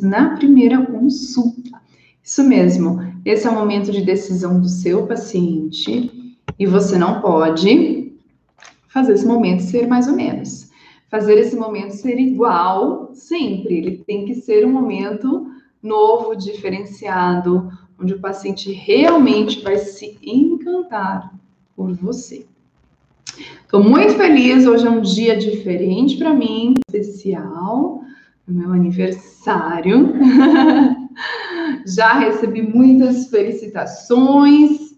na 0.00 0.36
primeira 0.36 0.84
consulta. 0.86 1.80
Isso 2.22 2.42
mesmo, 2.42 3.00
esse 3.24 3.46
é 3.46 3.50
o 3.50 3.54
momento 3.54 3.92
de 3.92 4.02
decisão 4.02 4.60
do 4.60 4.68
seu 4.68 5.06
paciente 5.06 6.36
e 6.58 6.66
você 6.66 6.98
não 6.98 7.20
pode 7.20 8.12
fazer 8.88 9.14
esse 9.14 9.26
momento 9.26 9.62
ser 9.62 9.86
mais 9.86 10.08
ou 10.08 10.14
menos. 10.14 10.70
Fazer 11.10 11.38
esse 11.38 11.54
momento 11.54 11.92
ser 11.92 12.18
igual 12.18 13.10
sempre. 13.14 13.76
Ele 13.76 14.04
tem 14.06 14.24
que 14.24 14.34
ser 14.34 14.66
um 14.66 14.72
momento 14.72 15.46
novo, 15.82 16.34
diferenciado, 16.34 17.70
onde 18.00 18.14
o 18.14 18.20
paciente 18.20 18.72
realmente 18.72 19.62
vai 19.62 19.76
se 19.76 20.18
encantar 20.22 21.32
por 21.76 21.92
você. 21.94 22.46
Estou 23.62 23.82
muito 23.82 24.14
feliz, 24.14 24.66
hoje 24.66 24.86
é 24.86 24.90
um 24.90 25.00
dia 25.00 25.36
diferente 25.36 26.16
para 26.16 26.32
mim, 26.32 26.74
especial, 26.88 28.00
meu 28.52 28.72
aniversário. 28.72 30.12
Já 31.86 32.14
recebi 32.14 32.62
muitas 32.62 33.28
felicitações, 33.28 34.94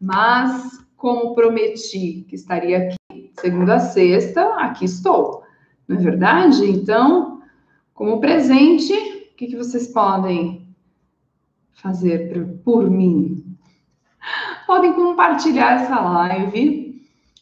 mas 0.00 0.84
como 0.96 1.34
prometi 1.34 2.24
que 2.28 2.34
estaria 2.34 2.78
aqui 2.78 3.32
segunda 3.40 3.76
a 3.76 3.80
sexta, 3.80 4.54
aqui 4.54 4.84
estou. 4.84 5.42
Não 5.86 5.96
é 5.96 6.00
verdade? 6.00 6.64
Então, 6.64 7.40
como 7.94 8.20
presente, 8.20 8.92
o 8.92 9.36
que, 9.36 9.46
que 9.46 9.56
vocês 9.56 9.88
podem 9.88 10.68
fazer 11.72 12.32
por, 12.32 12.46
por 12.64 12.90
mim? 12.90 13.56
Podem 14.66 14.92
compartilhar 14.92 15.82
essa 15.82 15.98
live 16.00 16.87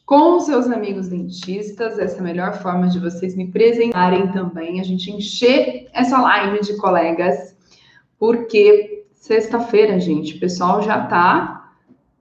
com 0.06 0.38
seus 0.38 0.70
amigos 0.70 1.09
dentistas. 1.09 1.98
Essa 1.98 2.16
é 2.16 2.20
a 2.20 2.23
melhor 2.23 2.55
forma 2.62 2.88
de 2.88 3.01
vocês 3.01 3.34
me 3.34 3.48
presentarem 3.48 4.29
também, 4.29 4.80
a 4.80 4.84
gente 4.84 5.10
encher 5.10 5.88
essa 5.92 6.19
live 6.19 6.60
de 6.60 6.77
colegas, 6.77 7.56
porque 8.19 9.05
sexta-feira, 9.12 9.98
gente, 9.98 10.37
o 10.37 10.41
pessoal 10.41 10.80
já 10.80 11.05
tá 11.07 11.73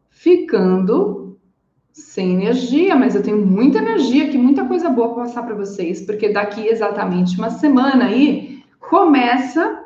ficando 0.09 1.37
sem 1.93 2.33
energia, 2.33 2.95
mas 2.95 3.15
eu 3.15 3.23
tenho 3.23 3.45
muita 3.45 3.77
energia 3.77 4.25
aqui, 4.25 4.37
muita 4.37 4.65
coisa 4.65 4.89
boa 4.89 5.13
para 5.13 5.23
passar 5.23 5.43
para 5.43 5.55
vocês, 5.55 6.01
porque 6.01 6.29
daqui 6.29 6.67
exatamente 6.67 7.37
uma 7.37 7.51
semana 7.51 8.05
aí 8.07 8.63
começa 8.79 9.85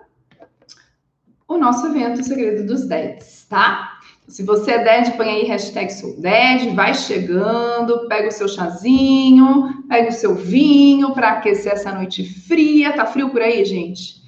o 1.47 1.58
nosso 1.58 1.88
evento 1.88 2.23
Segredo 2.23 2.66
dos 2.66 2.88
Deads, 2.88 3.45
tá? 3.50 3.89
Se 4.30 4.44
você 4.44 4.73
é 4.73 4.83
DED, 4.83 5.17
põe 5.17 5.27
aí 5.27 5.44
hashtag 5.45 5.91
sou 5.91 6.16
DED, 6.22 6.75
vai 6.75 6.94
chegando, 6.94 8.08
pega 8.08 8.27
o 8.27 8.31
seu 8.31 8.47
chazinho, 8.47 9.83
pega 9.88 10.09
o 10.09 10.13
seu 10.13 10.36
vinho 10.36 11.16
para 11.16 11.30
aquecer 11.30 11.73
essa 11.73 11.91
noite 11.91 12.23
fria. 12.23 12.94
Tá 12.94 13.08
frio 13.08 13.31
por 13.31 13.41
aí, 13.41 13.66
gente? 13.66 14.21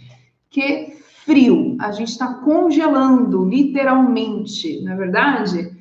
Que 0.50 0.98
frio! 1.24 1.78
A 1.80 1.92
gente 1.92 2.10
está 2.10 2.34
congelando, 2.34 3.46
literalmente, 3.46 4.82
não 4.82 4.94
é 4.94 4.96
verdade? 4.96 5.72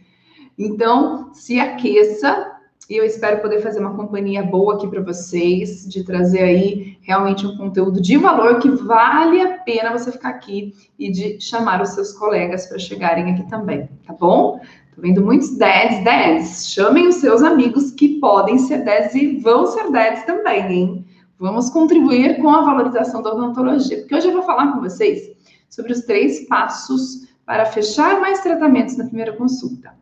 Então, 0.58 1.32
se 1.32 1.58
aqueça, 1.58 2.49
e 2.91 2.96
eu 2.96 3.05
espero 3.05 3.41
poder 3.41 3.62
fazer 3.62 3.78
uma 3.78 3.94
companhia 3.94 4.42
boa 4.42 4.74
aqui 4.74 4.88
para 4.88 5.00
vocês, 5.00 5.88
de 5.88 6.02
trazer 6.02 6.42
aí 6.42 6.98
realmente 7.02 7.46
um 7.46 7.56
conteúdo 7.56 8.00
de 8.00 8.16
valor 8.16 8.58
que 8.58 8.69
vale 8.69 9.41
a 9.41 9.58
pena 9.58 9.92
você 9.96 10.10
ficar 10.10 10.30
aqui 10.30 10.74
e 10.98 11.08
de 11.08 11.41
chamar 11.41 11.80
os 11.80 11.91
seus 11.91 12.12
colegas 12.12 12.66
para 12.66 12.80
chegarem 12.80 13.33
aqui 13.33 13.48
também, 13.48 13.88
tá 14.05 14.12
bom? 14.12 14.61
Tô 14.92 15.00
vendo 15.00 15.24
muitos 15.24 15.56
10, 15.56 16.02
10. 16.02 16.68
Chamem 16.72 17.06
os 17.06 17.14
seus 17.16 17.44
amigos 17.44 17.92
que 17.92 18.18
podem 18.18 18.58
ser 18.58 18.78
10 18.78 19.14
e 19.14 19.36
vão 19.36 19.66
ser 19.66 19.88
10 19.92 20.24
também, 20.24 20.72
hein? 20.72 21.06
Vamos 21.38 21.70
contribuir 21.70 22.42
com 22.42 22.50
a 22.50 22.62
valorização 22.62 23.22
da 23.22 23.33
odontologia, 23.33 23.98
porque 23.98 24.16
hoje 24.16 24.27
eu 24.27 24.33
vou 24.33 24.42
falar 24.42 24.72
com 24.72 24.80
vocês 24.80 25.30
sobre 25.68 25.92
os 25.92 26.00
três 26.00 26.48
passos 26.48 27.28
para 27.46 27.66
fechar 27.66 28.20
mais 28.20 28.41
tratamentos 28.41 28.96
na 28.96 29.05
primeira 29.05 29.33
consulta, 29.36 29.94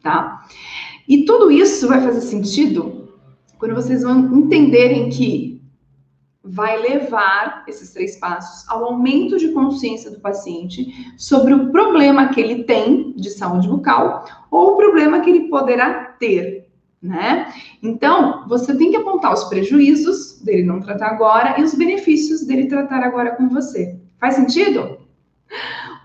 tá? 0.00 0.46
E 1.08 1.24
tudo 1.24 1.50
isso 1.50 1.88
vai 1.88 2.02
fazer 2.02 2.20
sentido 2.20 3.08
quando 3.58 3.74
vocês 3.74 4.02
vão 4.02 4.36
entenderem 4.36 5.08
que 5.08 5.58
vai 6.44 6.78
levar 6.80 7.64
esses 7.66 7.92
três 7.92 8.16
passos 8.16 8.68
ao 8.68 8.84
aumento 8.84 9.38
de 9.38 9.48
consciência 9.48 10.10
do 10.10 10.20
paciente 10.20 11.12
sobre 11.16 11.54
o 11.54 11.70
problema 11.70 12.28
que 12.28 12.40
ele 12.40 12.64
tem 12.64 13.12
de 13.16 13.30
saúde 13.30 13.68
bucal 13.68 14.24
ou 14.50 14.72
o 14.72 14.76
problema 14.76 15.20
que 15.20 15.30
ele 15.30 15.48
poderá 15.48 16.04
ter, 16.18 16.68
né? 17.02 17.52
Então, 17.82 18.46
você 18.46 18.76
tem 18.76 18.90
que 18.90 18.96
apontar 18.96 19.32
os 19.32 19.44
prejuízos 19.44 20.40
dele 20.42 20.62
não 20.62 20.80
tratar 20.80 21.08
agora 21.08 21.58
e 21.58 21.64
os 21.64 21.74
benefícios 21.74 22.44
dele 22.44 22.66
tratar 22.66 23.02
agora 23.02 23.34
com 23.34 23.48
você. 23.48 23.98
Faz 24.18 24.34
sentido? 24.34 24.98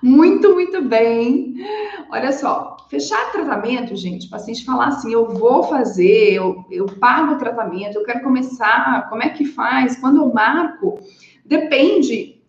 Muito, 0.02 0.54
muito 0.54 0.82
bem. 0.82 1.56
Olha 2.10 2.32
só, 2.32 2.73
fechar 2.94 3.32
tratamento, 3.32 3.96
gente, 3.96 4.28
o 4.28 4.30
paciente 4.30 4.64
falar 4.64 4.90
assim, 4.90 5.12
eu 5.12 5.28
vou 5.28 5.64
fazer, 5.64 6.34
eu, 6.34 6.64
eu 6.70 6.86
pago 6.86 7.34
o 7.34 7.38
tratamento, 7.40 7.96
eu 7.96 8.04
quero 8.04 8.22
começar, 8.22 9.10
como 9.10 9.24
é 9.24 9.30
que 9.30 9.46
faz, 9.46 9.96
quando 9.96 10.18
eu 10.18 10.32
marco, 10.32 11.00
depende 11.44 12.40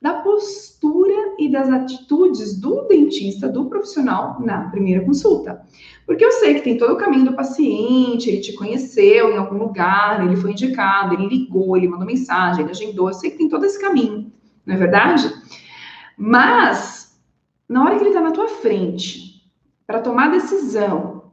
da 0.00 0.14
postura 0.14 1.34
e 1.36 1.50
das 1.50 1.68
atitudes 1.68 2.60
do 2.60 2.86
dentista, 2.86 3.48
do 3.48 3.64
profissional 3.64 4.40
na 4.40 4.70
primeira 4.70 5.04
consulta. 5.04 5.66
Porque 6.06 6.24
eu 6.24 6.30
sei 6.30 6.54
que 6.54 6.62
tem 6.62 6.78
todo 6.78 6.92
o 6.92 6.96
caminho 6.96 7.24
do 7.24 7.34
paciente, 7.34 8.28
ele 8.28 8.40
te 8.40 8.52
conheceu 8.52 9.32
em 9.32 9.36
algum 9.36 9.58
lugar, 9.58 10.24
ele 10.24 10.36
foi 10.36 10.52
indicado, 10.52 11.14
ele 11.14 11.26
ligou, 11.26 11.76
ele 11.76 11.88
mandou 11.88 12.06
mensagem, 12.06 12.62
ele 12.62 12.70
agendou, 12.70 13.08
eu 13.08 13.14
sei 13.14 13.32
que 13.32 13.38
tem 13.38 13.48
todo 13.48 13.66
esse 13.66 13.80
caminho, 13.80 14.32
não 14.64 14.76
é 14.76 14.78
verdade? 14.78 15.28
Mas, 16.16 17.20
na 17.68 17.84
hora 17.84 17.96
que 17.96 18.02
ele 18.02 18.10
está 18.10 18.20
na 18.20 18.30
tua 18.30 18.46
frente, 18.46 19.27
para 19.88 20.02
tomar 20.02 20.30
decisão. 20.30 21.32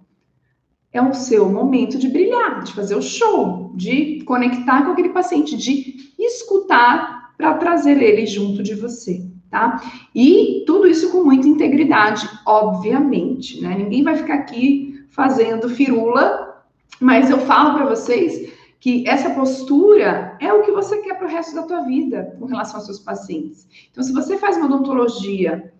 É 0.93 1.01
o 1.01 1.13
seu 1.13 1.49
momento 1.49 1.97
de 1.97 2.07
brilhar, 2.07 2.63
de 2.63 2.71
fazer 2.71 2.95
o 2.95 3.01
show, 3.01 3.73
de 3.75 4.23
conectar 4.23 4.85
com 4.85 4.91
aquele 4.91 5.09
paciente, 5.09 5.57
de 5.57 6.13
escutar 6.17 7.33
para 7.37 7.55
trazer 7.55 8.01
ele 8.01 8.25
junto 8.25 8.63
de 8.63 8.73
você, 8.73 9.29
tá? 9.51 9.83
E 10.15 10.63
tudo 10.65 10.87
isso 10.87 11.11
com 11.11 11.21
muita 11.21 11.49
integridade, 11.49 12.29
obviamente, 12.47 13.61
né? 13.61 13.75
Ninguém 13.77 14.03
vai 14.03 14.15
ficar 14.15 14.35
aqui 14.35 15.05
fazendo 15.09 15.67
firula, 15.67 16.63
mas 17.01 17.29
eu 17.29 17.39
falo 17.39 17.73
para 17.73 17.87
vocês 17.87 18.53
que 18.79 19.05
essa 19.05 19.31
postura 19.31 20.37
é 20.39 20.53
o 20.53 20.61
que 20.61 20.71
você 20.71 20.99
quer 20.99 21.17
para 21.17 21.27
o 21.27 21.29
resto 21.29 21.55
da 21.55 21.63
tua 21.63 21.81
vida 21.81 22.33
com 22.39 22.45
relação 22.45 22.77
aos 22.77 22.85
seus 22.85 22.99
pacientes. 22.99 23.67
Então, 23.91 24.01
se 24.01 24.13
você 24.13 24.37
faz 24.37 24.55
uma 24.55 24.67
odontologia 24.67 25.73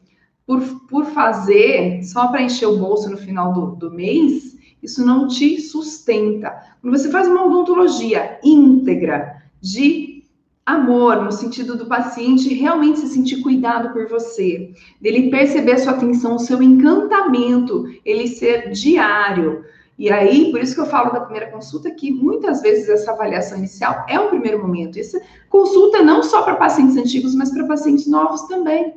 por, 0.45 0.61
por 0.88 1.06
fazer 1.06 2.03
só 2.03 2.28
para 2.28 2.41
encher 2.41 2.67
o 2.67 2.78
bolso 2.78 3.09
no 3.09 3.17
final 3.17 3.53
do, 3.53 3.75
do 3.75 3.91
mês, 3.91 4.56
isso 4.81 5.06
não 5.06 5.28
te 5.28 5.59
sustenta. 5.59 6.56
Quando 6.81 6.95
você 6.95 7.09
faz 7.09 7.28
uma 7.28 7.45
odontologia 7.45 8.39
íntegra 8.44 9.41
de 9.59 10.23
amor, 10.66 11.23
no 11.23 11.31
sentido 11.31 11.75
do 11.75 11.88
paciente 11.88 12.53
realmente 12.53 13.00
se 13.00 13.07
sentir 13.07 13.41
cuidado 13.41 13.94
por 13.94 14.07
você, 14.07 14.72
dele 15.01 15.29
perceber 15.29 15.73
a 15.73 15.78
sua 15.79 15.94
atenção, 15.94 16.35
o 16.35 16.39
seu 16.39 16.62
encantamento, 16.62 17.85
ele 18.03 18.27
ser 18.27 18.72
diário. 18.72 19.63
E 19.97 20.12
aí, 20.12 20.51
por 20.51 20.59
isso 20.59 20.75
que 20.75 20.81
eu 20.81 20.88
falo 20.88 21.12
da 21.12 21.22
primeira 21.22 21.51
consulta, 21.51 21.89
que 21.89 22.12
muitas 22.12 22.62
vezes 22.62 22.89
essa 22.89 23.12
avaliação 23.12 23.57
inicial 23.57 24.06
é 24.09 24.19
o 24.19 24.29
primeiro 24.29 24.59
momento. 24.59 25.00
Essa 25.00 25.22
consulta 25.50 26.03
não 26.03 26.22
só 26.22 26.41
para 26.41 26.56
pacientes 26.56 26.97
antigos, 26.97 27.33
mas 27.33 27.51
para 27.51 27.66
pacientes 27.66 28.06
novos 28.06 28.41
também 28.44 28.94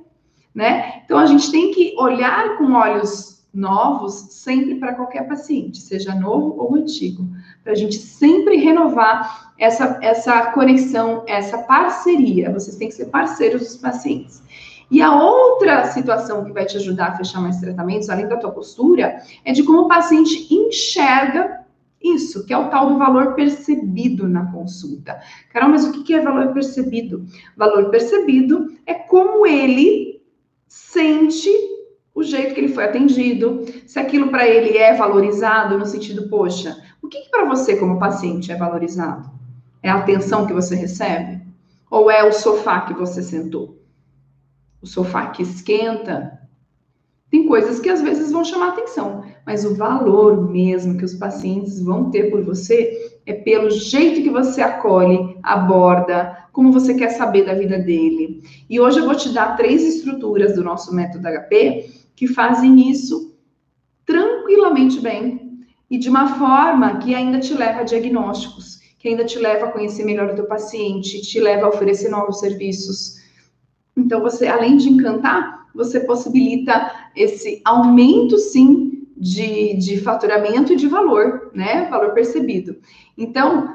né? 0.54 1.03
Então 1.04 1.19
a 1.19 1.26
gente 1.26 1.50
tem 1.50 1.72
que 1.72 1.94
olhar 1.98 2.56
com 2.59 2.72
olhos 2.72 3.38
novos 3.53 4.14
sempre 4.31 4.76
para 4.76 4.94
qualquer 4.94 5.26
paciente, 5.26 5.78
seja 5.78 6.14
novo 6.14 6.54
ou 6.59 6.75
antigo, 6.76 7.26
para 7.62 7.72
a 7.72 7.76
gente 7.76 7.97
sempre 7.97 8.56
renovar 8.56 9.53
essa, 9.59 9.98
essa 10.03 10.53
conexão, 10.53 11.25
essa 11.26 11.59
parceria. 11.59 12.53
Vocês 12.53 12.76
têm 12.76 12.88
que 12.88 12.94
ser 12.94 13.06
parceiros 13.06 13.62
dos 13.62 13.76
pacientes. 13.76 14.42
E 14.91 15.03
a 15.03 15.14
outra 15.14 15.84
situação 15.86 16.45
que 16.45 16.53
vai 16.53 16.65
te 16.65 16.77
ajudar 16.78 17.09
a 17.09 17.16
fechar 17.16 17.41
mais 17.41 17.60
tratamentos, 17.60 18.09
além 18.09 18.27
da 18.27 18.39
tua 18.39 18.51
postura, 18.51 19.21
é 19.44 19.53
de 19.53 19.62
como 19.62 19.83
o 19.83 19.89
paciente 19.89 20.53
enxerga 20.53 21.59
isso, 22.03 22.47
que 22.47 22.53
é 22.53 22.59
o 22.59 22.71
tal 22.71 22.89
do 22.89 22.98
valor 22.98 23.34
percebido 23.34 24.27
na 24.28 24.51
consulta. 24.53 25.21
Carol, 25.53 25.71
mas 25.71 25.84
o 25.84 26.04
que 26.04 26.15
é 26.15 26.22
valor 26.22 26.53
percebido? 26.54 27.27
Valor 27.56 27.91
percebido 27.91 28.72
é 28.86 28.94
como 28.94 29.44
ele 29.44 30.08
sente 30.68 31.50
o 32.15 32.22
jeito 32.22 32.54
que 32.54 32.60
ele 32.60 32.74
foi 32.74 32.84
atendido, 32.84 33.65
se 33.86 33.98
aquilo 33.98 34.28
para 34.28 34.47
ele 34.47 34.76
é 34.76 34.92
valorizado 34.92 35.78
no 35.78 35.86
sentido, 35.86 36.28
poxa, 36.28 36.76
o 37.00 37.09
que, 37.09 37.20
que 37.20 37.30
para 37.30 37.44
você 37.44 37.76
como 37.76 37.98
paciente 37.98 38.50
é 38.50 38.56
valorizado? 38.56 39.30
É 39.82 39.88
a 39.88 39.97
atenção 39.97 40.47
que 40.47 40.53
você 40.53 40.74
recebe? 40.74 41.41
Ou 41.91 42.10
é 42.10 42.24
o 42.24 42.32
sofá 42.32 42.82
que 42.82 42.92
você 42.92 43.22
sentou? 43.22 43.80
O 44.82 44.86
sofá 44.86 45.28
que 45.28 45.42
esquenta? 45.42 46.38
Tem 47.30 47.47
coisas 47.47 47.78
que 47.78 47.91
às 47.91 48.01
vezes 48.01 48.33
vão 48.33 48.42
chamar 48.42 48.69
atenção, 48.69 49.22
mas 49.45 49.65
o 49.65 49.75
valor 49.75 50.51
mesmo 50.51 50.97
que 50.97 51.04
os 51.04 51.15
pacientes 51.15 51.80
vão 51.80 52.10
ter 52.10 52.30
por 52.30 52.42
você 52.42 53.21
é 53.27 53.34
pelo 53.34 53.71
jeito 53.71 54.22
que 54.22 54.30
você 54.30 54.63
acolhe, 54.63 55.36
aborda, 55.42 56.48
como 56.53 56.72
você 56.72 56.95
quer 56.95 57.10
saber 57.10 57.45
da 57.45 57.53
vida 57.53 57.78
dele. 57.78 58.42
E 58.69 58.80
hoje 58.80 59.01
eu 59.01 59.04
vou 59.04 59.15
te 59.15 59.28
dar 59.28 59.57
três 59.57 59.83
estruturas 59.83 60.54
do 60.54 60.65
nosso 60.65 60.95
método 60.95 61.28
HP 61.28 61.91
que 62.16 62.27
fazem 62.27 62.91
isso 62.91 63.36
tranquilamente 64.07 64.98
bem 64.98 65.60
e 65.91 65.98
de 65.98 66.09
uma 66.09 66.39
forma 66.39 66.98
que 66.98 67.15
ainda 67.15 67.39
te 67.39 67.53
leva 67.53 67.80
a 67.80 67.84
diagnósticos, 67.84 68.80
que 68.98 69.07
ainda 69.07 69.25
te 69.25 69.39
leva 69.39 69.66
a 69.66 69.71
conhecer 69.71 70.04
melhor 70.04 70.30
o 70.30 70.34
teu 70.34 70.47
paciente, 70.47 71.21
te 71.21 71.39
leva 71.39 71.66
a 71.66 71.69
oferecer 71.69 72.09
novos 72.09 72.41
serviços. 72.41 73.19
Então 73.95 74.22
você, 74.22 74.47
além 74.47 74.78
de 74.78 74.89
encantar, 74.89 75.69
você 75.75 76.01
possibilita 76.01 77.08
esse 77.18 77.60
aumento, 77.65 78.38
sim, 78.38 79.06
de, 79.16 79.74
de 79.74 80.00
faturamento 80.00 80.72
e 80.72 80.76
de 80.76 80.86
valor, 80.86 81.50
né? 81.53 81.88
Valor 81.91 82.12
percebido. 82.12 82.76
Então, 83.16 83.74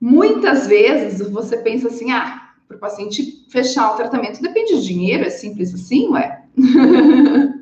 muitas 0.00 0.66
vezes 0.66 1.30
você 1.30 1.58
pensa 1.58 1.88
assim, 1.88 2.10
ah, 2.10 2.52
para 2.66 2.76
o 2.76 2.80
paciente 2.80 3.44
fechar 3.50 3.92
o 3.92 3.96
tratamento 3.96 4.42
depende 4.42 4.80
de 4.80 4.86
dinheiro, 4.86 5.24
é 5.24 5.30
simples 5.30 5.74
assim, 5.74 6.08
ué? 6.08 6.44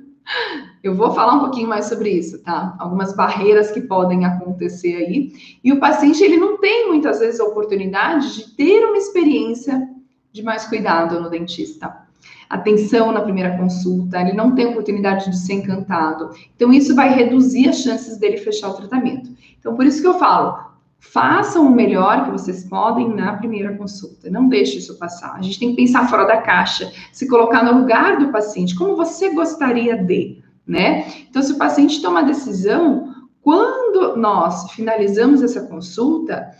Eu 0.82 0.94
vou 0.94 1.12
falar 1.14 1.34
um 1.34 1.40
pouquinho 1.40 1.68
mais 1.68 1.86
sobre 1.86 2.10
isso, 2.10 2.42
tá? 2.42 2.76
Algumas 2.78 3.16
barreiras 3.16 3.70
que 3.70 3.80
podem 3.80 4.26
acontecer 4.26 4.94
aí. 4.94 5.32
E 5.64 5.72
o 5.72 5.80
paciente, 5.80 6.22
ele 6.22 6.36
não 6.36 6.58
tem 6.58 6.88
muitas 6.88 7.20
vezes 7.20 7.40
a 7.40 7.44
oportunidade 7.44 8.34
de 8.34 8.54
ter 8.54 8.84
uma 8.84 8.98
experiência 8.98 9.88
de 10.30 10.42
mais 10.42 10.66
cuidado 10.66 11.20
no 11.20 11.30
dentista 11.30 12.03
atenção 12.48 13.12
na 13.12 13.20
primeira 13.20 13.56
consulta, 13.56 14.20
ele 14.20 14.32
não 14.32 14.54
tem 14.54 14.66
oportunidade 14.66 15.30
de 15.30 15.36
ser 15.38 15.54
encantado. 15.54 16.30
Então, 16.54 16.72
isso 16.72 16.94
vai 16.94 17.12
reduzir 17.14 17.68
as 17.68 17.78
chances 17.78 18.18
dele 18.18 18.38
fechar 18.38 18.70
o 18.70 18.74
tratamento. 18.74 19.30
Então, 19.58 19.74
por 19.74 19.86
isso 19.86 20.00
que 20.00 20.06
eu 20.06 20.18
falo, 20.18 20.74
façam 20.98 21.66
o 21.66 21.74
melhor 21.74 22.24
que 22.24 22.30
vocês 22.30 22.64
podem 22.64 23.14
na 23.14 23.34
primeira 23.36 23.76
consulta. 23.76 24.30
Não 24.30 24.48
deixe 24.48 24.78
isso 24.78 24.98
passar. 24.98 25.34
A 25.34 25.42
gente 25.42 25.58
tem 25.58 25.70
que 25.70 25.76
pensar 25.76 26.08
fora 26.08 26.24
da 26.24 26.38
caixa, 26.38 26.90
se 27.12 27.28
colocar 27.28 27.62
no 27.64 27.80
lugar 27.80 28.18
do 28.18 28.32
paciente, 28.32 28.74
como 28.74 28.96
você 28.96 29.32
gostaria 29.34 29.96
de, 29.96 30.42
né? 30.66 31.06
Então, 31.28 31.42
se 31.42 31.52
o 31.52 31.58
paciente 31.58 32.00
toma 32.00 32.20
a 32.20 32.24
decisão, 32.24 33.14
quando 33.42 34.16
nós 34.16 34.70
finalizamos 34.72 35.42
essa 35.42 35.62
consulta, 35.62 36.50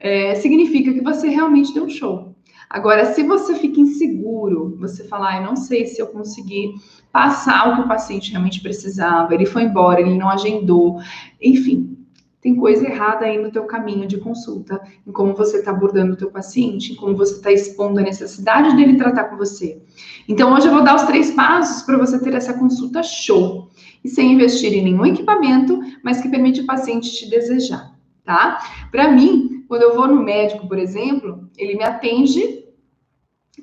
é, 0.00 0.34
significa 0.36 0.92
que 0.92 1.00
você 1.00 1.28
realmente 1.28 1.72
deu 1.74 1.84
um 1.84 1.90
show. 1.90 2.31
Agora, 2.72 3.12
se 3.12 3.22
você 3.22 3.54
fica 3.54 3.80
inseguro, 3.80 4.74
você 4.80 5.04
fala, 5.04 5.28
ah, 5.28 5.36
eu 5.36 5.42
não 5.42 5.56
sei 5.56 5.84
se 5.84 6.00
eu 6.00 6.06
consegui 6.06 6.72
passar 7.12 7.68
o 7.68 7.76
que 7.76 7.82
o 7.82 7.88
paciente 7.88 8.30
realmente 8.30 8.62
precisava, 8.62 9.34
ele 9.34 9.44
foi 9.44 9.64
embora, 9.64 10.00
ele 10.00 10.16
não 10.16 10.30
agendou, 10.30 10.98
enfim, 11.38 11.98
tem 12.40 12.56
coisa 12.56 12.88
errada 12.88 13.26
aí 13.26 13.36
no 13.36 13.52
teu 13.52 13.64
caminho 13.64 14.08
de 14.08 14.16
consulta, 14.16 14.80
em 15.06 15.12
como 15.12 15.34
você 15.34 15.58
está 15.58 15.70
abordando 15.70 16.14
o 16.14 16.16
teu 16.16 16.30
paciente, 16.30 16.94
em 16.94 16.96
como 16.96 17.14
você 17.14 17.34
está 17.34 17.52
expondo 17.52 18.00
a 18.00 18.02
necessidade 18.02 18.74
dele 18.74 18.96
tratar 18.96 19.24
com 19.24 19.36
você. 19.36 19.82
Então, 20.26 20.54
hoje 20.54 20.66
eu 20.66 20.72
vou 20.72 20.82
dar 20.82 20.96
os 20.96 21.02
três 21.02 21.30
passos 21.32 21.82
para 21.82 21.98
você 21.98 22.18
ter 22.18 22.32
essa 22.32 22.54
consulta 22.54 23.02
show, 23.02 23.68
e 24.02 24.08
sem 24.08 24.32
investir 24.32 24.72
em 24.72 24.82
nenhum 24.82 25.04
equipamento, 25.04 25.78
mas 26.02 26.22
que 26.22 26.28
permite 26.30 26.62
o 26.62 26.66
paciente 26.66 27.12
te 27.12 27.28
desejar, 27.28 27.92
tá? 28.24 28.58
Para 28.90 29.12
mim, 29.12 29.61
quando 29.72 29.84
eu 29.84 29.94
vou 29.94 30.06
no 30.06 30.22
médico, 30.22 30.68
por 30.68 30.78
exemplo, 30.78 31.48
ele 31.56 31.76
me 31.76 31.82
atende 31.82 32.62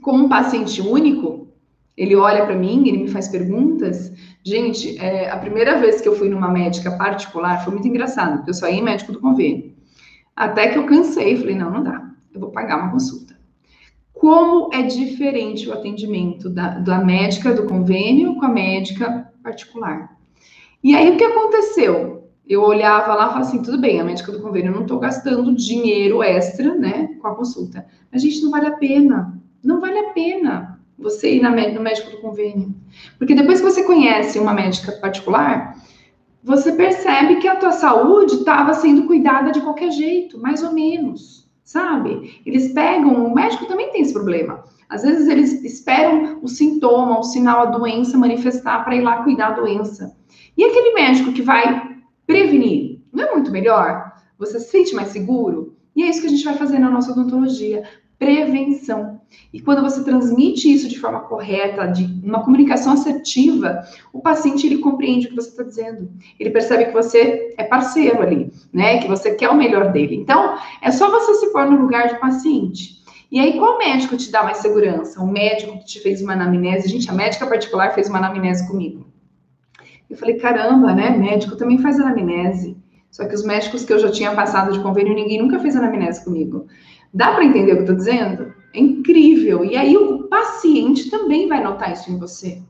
como 0.01 0.25
um 0.25 0.27
paciente 0.27 0.81
único, 0.81 1.53
ele 1.95 2.15
olha 2.15 2.47
para 2.47 2.55
mim, 2.55 2.87
ele 2.87 3.03
me 3.03 3.07
faz 3.09 3.27
perguntas. 3.27 4.11
Gente, 4.43 4.97
é, 4.97 5.29
a 5.29 5.37
primeira 5.37 5.77
vez 5.77 6.01
que 6.01 6.07
eu 6.07 6.15
fui 6.15 6.27
numa 6.27 6.49
médica 6.49 6.97
particular 6.97 7.63
foi 7.63 7.73
muito 7.73 7.87
engraçado, 7.87 8.37
porque 8.37 8.49
eu 8.49 8.55
só 8.55 8.67
ia 8.67 8.81
médico 8.81 9.11
do 9.11 9.19
convênio. 9.19 9.75
Até 10.35 10.69
que 10.69 10.79
eu 10.79 10.87
cansei, 10.87 11.37
falei, 11.37 11.53
não, 11.53 11.69
não 11.69 11.83
dá, 11.83 12.09
eu 12.33 12.39
vou 12.39 12.49
pagar 12.49 12.79
uma 12.81 12.91
consulta. 12.91 13.37
Como 14.11 14.73
é 14.73 14.81
diferente 14.81 15.69
o 15.69 15.73
atendimento 15.73 16.49
da, 16.49 16.79
da 16.79 17.05
médica 17.05 17.53
do 17.53 17.67
convênio 17.67 18.33
com 18.33 18.45
a 18.45 18.49
médica 18.49 19.31
particular. 19.43 20.17
E 20.83 20.95
aí, 20.95 21.11
o 21.11 21.17
que 21.17 21.23
aconteceu? 21.23 22.18
Eu 22.49 22.63
olhava 22.63 23.13
lá 23.13 23.27
e 23.27 23.29
falava 23.29 23.39
assim, 23.41 23.61
tudo 23.61 23.79
bem, 23.79 24.01
a 24.01 24.03
médica 24.03 24.31
do 24.31 24.41
convênio, 24.41 24.71
eu 24.71 24.75
não 24.75 24.81
estou 24.81 24.99
gastando 24.99 25.55
dinheiro 25.55 26.23
extra, 26.23 26.73
né, 26.73 27.15
com 27.21 27.27
a 27.27 27.35
consulta. 27.35 27.85
Mas, 28.11 28.23
gente, 28.23 28.41
não 28.41 28.49
vale 28.49 28.65
a 28.65 28.71
pena 28.71 29.39
não 29.63 29.79
vale 29.79 29.99
a 29.99 30.09
pena 30.09 30.79
você 30.97 31.35
ir 31.35 31.41
no 31.41 31.81
médico 31.81 32.11
do 32.11 32.17
convênio. 32.17 32.73
Porque 33.17 33.35
depois 33.35 33.59
que 33.59 33.69
você 33.69 33.83
conhece 33.83 34.39
uma 34.39 34.53
médica 34.53 34.91
particular, 34.93 35.77
você 36.43 36.71
percebe 36.71 37.37
que 37.37 37.47
a 37.47 37.55
tua 37.55 37.71
saúde 37.71 38.35
estava 38.35 38.73
sendo 38.73 39.05
cuidada 39.05 39.51
de 39.51 39.61
qualquer 39.61 39.91
jeito, 39.91 40.39
mais 40.39 40.63
ou 40.63 40.73
menos, 40.73 41.49
sabe? 41.63 42.41
Eles 42.45 42.73
pegam, 42.73 43.25
o 43.25 43.33
médico 43.33 43.65
também 43.65 43.91
tem 43.91 44.01
esse 44.01 44.13
problema. 44.13 44.63
Às 44.89 45.03
vezes 45.03 45.27
eles 45.27 45.63
esperam 45.63 46.39
o 46.41 46.47
sintoma, 46.47 47.19
o 47.19 47.23
sinal, 47.23 47.61
a 47.61 47.65
doença 47.65 48.17
manifestar 48.17 48.83
para 48.83 48.95
ir 48.95 49.01
lá 49.01 49.23
cuidar 49.23 49.51
da 49.51 49.61
doença. 49.61 50.15
E 50.57 50.63
aquele 50.63 50.93
médico 50.93 51.31
que 51.31 51.41
vai 51.41 51.88
prevenir, 52.29 53.01
não 53.11 53.23
é 53.23 53.33
muito 53.33 53.49
melhor? 53.49 54.13
Você 54.37 54.59
se 54.59 54.69
sente 54.69 54.93
mais 54.93 55.07
seguro? 55.07 55.75
E 55.95 56.03
é 56.03 56.07
isso 56.07 56.21
que 56.21 56.27
a 56.27 56.29
gente 56.29 56.45
vai 56.45 56.53
fazer 56.53 56.77
na 56.77 56.91
nossa 56.91 57.11
odontologia 57.11 57.81
prevenção. 58.19 59.19
E 59.51 59.59
quando 59.59 59.81
você 59.81 60.03
transmite 60.03 60.71
isso 60.71 60.87
de 60.87 60.99
forma 60.99 61.21
correta, 61.21 61.87
de 61.87 62.05
uma 62.23 62.43
comunicação 62.43 62.93
assertiva, 62.93 63.81
o 64.13 64.21
paciente 64.21 64.67
ele 64.67 64.77
compreende 64.77 65.25
o 65.25 65.29
que 65.29 65.37
você 65.37 65.49
está 65.49 65.63
dizendo. 65.63 66.11
Ele 66.39 66.51
percebe 66.51 66.85
que 66.85 66.91
você 66.91 67.55
é 67.57 67.63
parceiro 67.63 68.21
ali, 68.21 68.53
né? 68.71 68.99
Que 68.99 69.07
você 69.07 69.33
quer 69.33 69.49
o 69.49 69.55
melhor 69.55 69.91
dele. 69.91 70.15
Então, 70.15 70.55
é 70.83 70.91
só 70.91 71.09
você 71.09 71.33
se 71.33 71.51
pôr 71.51 71.65
no 71.65 71.81
lugar 71.81 72.09
de 72.09 72.19
paciente. 72.19 72.99
E 73.31 73.39
aí, 73.39 73.57
qual 73.57 73.79
médico 73.79 74.15
te 74.17 74.29
dá 74.29 74.43
mais 74.43 74.57
segurança? 74.57 75.19
O 75.19 75.25
médico 75.25 75.79
que 75.79 75.85
te 75.85 75.99
fez 75.99 76.21
uma 76.21 76.33
anamnese? 76.33 76.89
Gente, 76.89 77.09
a 77.09 77.13
médica 77.13 77.47
particular 77.47 77.95
fez 77.95 78.07
uma 78.07 78.19
anamnese 78.19 78.67
comigo. 78.67 79.08
Eu 80.09 80.17
falei, 80.17 80.35
caramba, 80.35 80.93
né? 80.93 81.11
Médico 81.11 81.55
também 81.55 81.77
faz 81.77 81.99
anamnese. 81.99 82.75
Só 83.11 83.25
que 83.25 83.35
os 83.35 83.43
médicos 83.43 83.83
que 83.83 83.93
eu 83.93 83.99
já 83.99 84.11
tinha 84.11 84.33
passado 84.33 84.71
de 84.71 84.79
convênio, 84.79 85.13
ninguém 85.13 85.41
nunca 85.41 85.59
fez 85.59 85.75
anamnese 85.75 86.23
comigo. 86.23 86.67
Dá 87.13 87.33
para 87.33 87.45
entender 87.45 87.71
o 87.71 87.75
que 87.75 87.79
eu 87.79 87.81
estou 87.81 87.95
dizendo? 87.95 88.53
É 88.73 88.79
incrível. 88.79 89.63
E 89.65 89.75
aí 89.75 89.97
o 89.97 90.27
paciente 90.27 91.09
também 91.09 91.47
vai 91.47 91.63
notar 91.63 91.91
isso 91.91 92.11
em 92.11 92.17
você. 92.17 92.61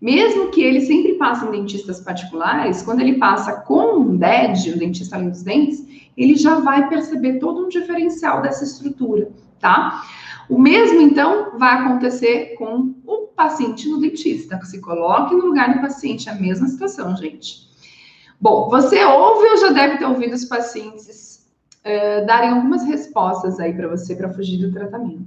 Mesmo 0.00 0.50
que 0.50 0.62
ele 0.62 0.80
sempre 0.80 1.14
passe 1.14 1.46
em 1.46 1.50
dentistas 1.50 2.00
particulares, 2.00 2.82
quando 2.82 3.00
ele 3.00 3.14
passa 3.14 3.60
com 3.62 4.00
um 4.00 4.16
DED, 4.16 4.72
o 4.72 4.78
dentista 4.78 5.16
além 5.16 5.30
dos 5.30 5.42
dentes, 5.42 5.86
ele 6.16 6.36
já 6.36 6.58
vai 6.60 6.88
perceber 6.88 7.38
todo 7.38 7.64
um 7.64 7.68
diferencial 7.68 8.42
dessa 8.42 8.64
estrutura, 8.64 9.30
tá? 9.58 10.02
O 10.48 10.58
mesmo, 10.58 11.00
então, 11.00 11.58
vai 11.58 11.74
acontecer 11.78 12.54
com 12.58 12.94
o 13.06 13.25
paciente 13.36 13.88
no 13.88 14.00
dentista. 14.00 14.58
Se 14.64 14.80
coloque 14.80 15.34
no 15.34 15.46
lugar 15.46 15.74
do 15.74 15.80
paciente, 15.80 16.28
a 16.28 16.34
mesma 16.34 16.66
situação, 16.66 17.14
gente. 17.16 17.66
Bom, 18.40 18.68
você 18.68 19.04
ouve 19.04 19.46
ou 19.48 19.56
já 19.58 19.68
deve 19.70 19.98
ter 19.98 20.06
ouvido 20.06 20.34
os 20.34 20.44
pacientes 20.44 21.46
eh, 21.84 22.24
darem 22.24 22.50
algumas 22.50 22.84
respostas 22.84 23.60
aí 23.60 23.72
para 23.72 23.88
você 23.88 24.16
para 24.16 24.32
fugir 24.32 24.58
do 24.58 24.72
tratamento. 24.72 25.24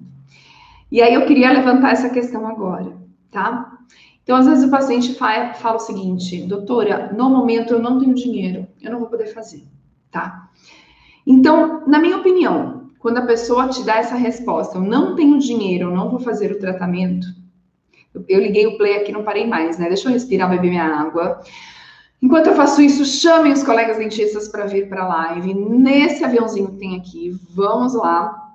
E 0.91 1.01
aí 1.01 1.13
eu 1.13 1.25
queria 1.25 1.51
levantar 1.51 1.91
essa 1.91 2.09
questão 2.09 2.47
agora, 2.47 2.97
tá? 3.31 3.77
Então, 4.23 4.35
às 4.35 4.45
vezes 4.45 4.65
o 4.65 4.69
paciente 4.69 5.15
fala, 5.15 5.53
fala 5.53 5.77
o 5.77 5.79
seguinte, 5.79 6.43
doutora, 6.43 7.11
no 7.13 7.29
momento 7.29 7.73
eu 7.73 7.79
não 7.79 7.99
tenho 7.99 8.13
dinheiro, 8.13 8.67
eu 8.81 8.91
não 8.91 8.99
vou 8.99 9.07
poder 9.07 9.27
fazer, 9.27 9.63
tá? 10.11 10.49
Então, 11.25 11.87
na 11.87 11.99
minha 11.99 12.17
opinião, 12.17 12.89
quando 12.99 13.17
a 13.19 13.25
pessoa 13.25 13.69
te 13.69 13.83
dá 13.83 13.95
essa 13.95 14.15
resposta, 14.15 14.77
eu 14.77 14.81
não 14.81 15.15
tenho 15.15 15.39
dinheiro, 15.39 15.89
eu 15.89 15.95
não 15.95 16.09
vou 16.09 16.19
fazer 16.19 16.51
o 16.51 16.59
tratamento, 16.59 17.27
eu, 18.13 18.39
liguei 18.39 18.65
o 18.67 18.77
play 18.77 18.97
aqui, 18.97 19.11
não 19.11 19.23
parei 19.23 19.45
mais, 19.45 19.77
né? 19.77 19.87
Deixa 19.87 20.07
eu 20.07 20.13
respirar, 20.13 20.49
beber 20.49 20.69
minha 20.69 20.85
água. 20.85 21.41
Enquanto 22.21 22.47
eu 22.47 22.55
faço 22.55 22.81
isso, 22.81 23.05
chamem 23.05 23.53
os 23.53 23.63
colegas 23.63 23.97
dentistas 23.97 24.47
para 24.47 24.65
vir 24.65 24.89
para 24.89 25.03
a 25.03 25.07
live. 25.07 25.53
Nesse 25.53 26.23
aviãozinho 26.23 26.71
que 26.71 26.77
tem 26.77 26.97
aqui, 26.97 27.39
vamos 27.51 27.93
lá. 27.93 28.49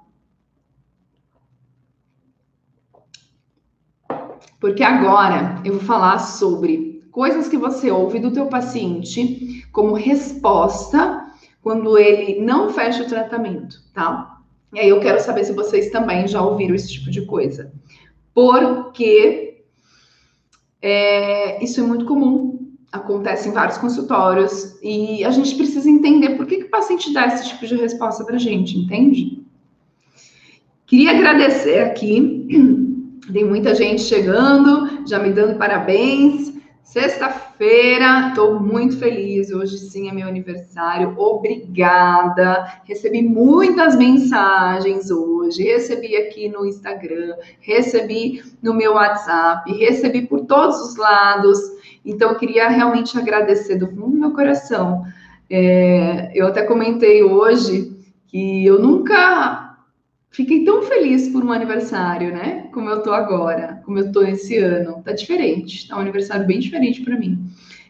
Porque 4.61 4.83
agora 4.83 5.61
eu 5.65 5.75
vou 5.75 5.83
falar 5.83 6.19
sobre 6.19 7.03
coisas 7.11 7.49
que 7.49 7.57
você 7.57 7.91
ouve 7.91 8.19
do 8.19 8.33
teu 8.33 8.47
paciente 8.47 9.65
como 9.73 9.95
resposta 9.95 11.31
quando 11.63 11.97
ele 11.97 12.41
não 12.41 12.71
fecha 12.71 13.03
o 13.03 13.09
tratamento, 13.09 13.77
tá? 13.95 14.39
E 14.73 14.81
aí 14.81 14.89
eu 14.89 15.01
quero 15.01 15.21
saber 15.21 15.45
se 15.45 15.53
vocês 15.53 15.91
também 15.91 16.27
já 16.27 16.43
ouviram 16.43 16.75
esse 16.75 16.93
tipo 16.93 17.11
de 17.11 17.25
coisa. 17.25 17.73
Porque 18.35 19.63
é, 20.83 21.65
isso 21.65 21.81
é 21.81 21.83
muito 21.83 22.05
comum. 22.05 22.73
Acontece 22.93 23.49
em 23.49 23.53
vários 23.53 23.79
consultórios 23.79 24.79
e 24.83 25.25
a 25.25 25.31
gente 25.31 25.57
precisa 25.57 25.89
entender 25.89 26.37
por 26.37 26.47
que, 26.47 26.59
que 26.59 26.65
o 26.65 26.71
paciente 26.71 27.13
dá 27.13 27.27
esse 27.27 27.49
tipo 27.49 27.67
de 27.67 27.77
resposta 27.77 28.25
para 28.25 28.37
a 28.37 28.39
gente, 28.39 28.79
entende? 28.79 29.43
Queria 30.87 31.11
agradecer 31.11 31.81
aqui, 31.81 32.47
tem 33.33 33.45
muita 33.45 33.75
gente 33.75 34.03
chegando, 34.03 35.09
já 35.09 35.19
me 35.19 35.33
dando 35.33 35.59
parabéns, 35.59 36.54
Sexta-feira, 36.95 38.29
estou 38.29 38.61
muito 38.61 38.97
feliz. 39.01 39.51
Hoje 39.51 39.79
sim 39.79 40.09
é 40.09 40.13
meu 40.13 40.29
aniversário. 40.29 41.13
Obrigada. 41.19 42.73
Recebi 42.85 43.21
muitas 43.21 43.97
mensagens 43.97 45.11
hoje. 45.11 45.65
Recebi 45.65 46.15
aqui 46.15 46.49
no 46.49 46.65
Instagram, 46.65 47.35
recebi 47.59 48.45
no 48.63 48.73
meu 48.73 48.93
WhatsApp, 48.93 49.73
recebi 49.73 50.23
por 50.23 50.43
todos 50.43 50.81
os 50.83 50.95
lados. 50.95 51.59
Então, 52.05 52.31
eu 52.31 52.37
queria 52.37 52.69
realmente 52.69 53.19
agradecer 53.19 53.75
do 53.75 53.89
fundo 53.89 54.13
do 54.13 54.17
meu 54.17 54.31
coração. 54.31 55.05
É, 55.51 56.31
eu 56.33 56.47
até 56.47 56.63
comentei 56.63 57.25
hoje 57.25 57.93
que 58.29 58.65
eu 58.65 58.81
nunca 58.81 59.64
fiquei 60.35 60.65
tão 60.65 60.83
feliz 60.83 61.29
por 61.29 61.45
um 61.45 61.53
aniversário, 61.53 62.33
né? 62.33 62.69
Como 62.73 62.91
eu 62.91 63.03
tô 63.03 63.13
agora, 63.13 63.81
como 63.85 64.01
eu 64.01 64.11
tô 64.11 64.23
esse 64.23 64.59
ano. 64.59 65.01
Tá 65.05 65.13
diferente, 65.13 65.87
tá 65.87 65.97
um 65.97 66.01
aniversário 66.01 66.45
bem 66.45 66.59
diferente 66.59 67.03
para 67.03 67.17
mim. 67.17 67.47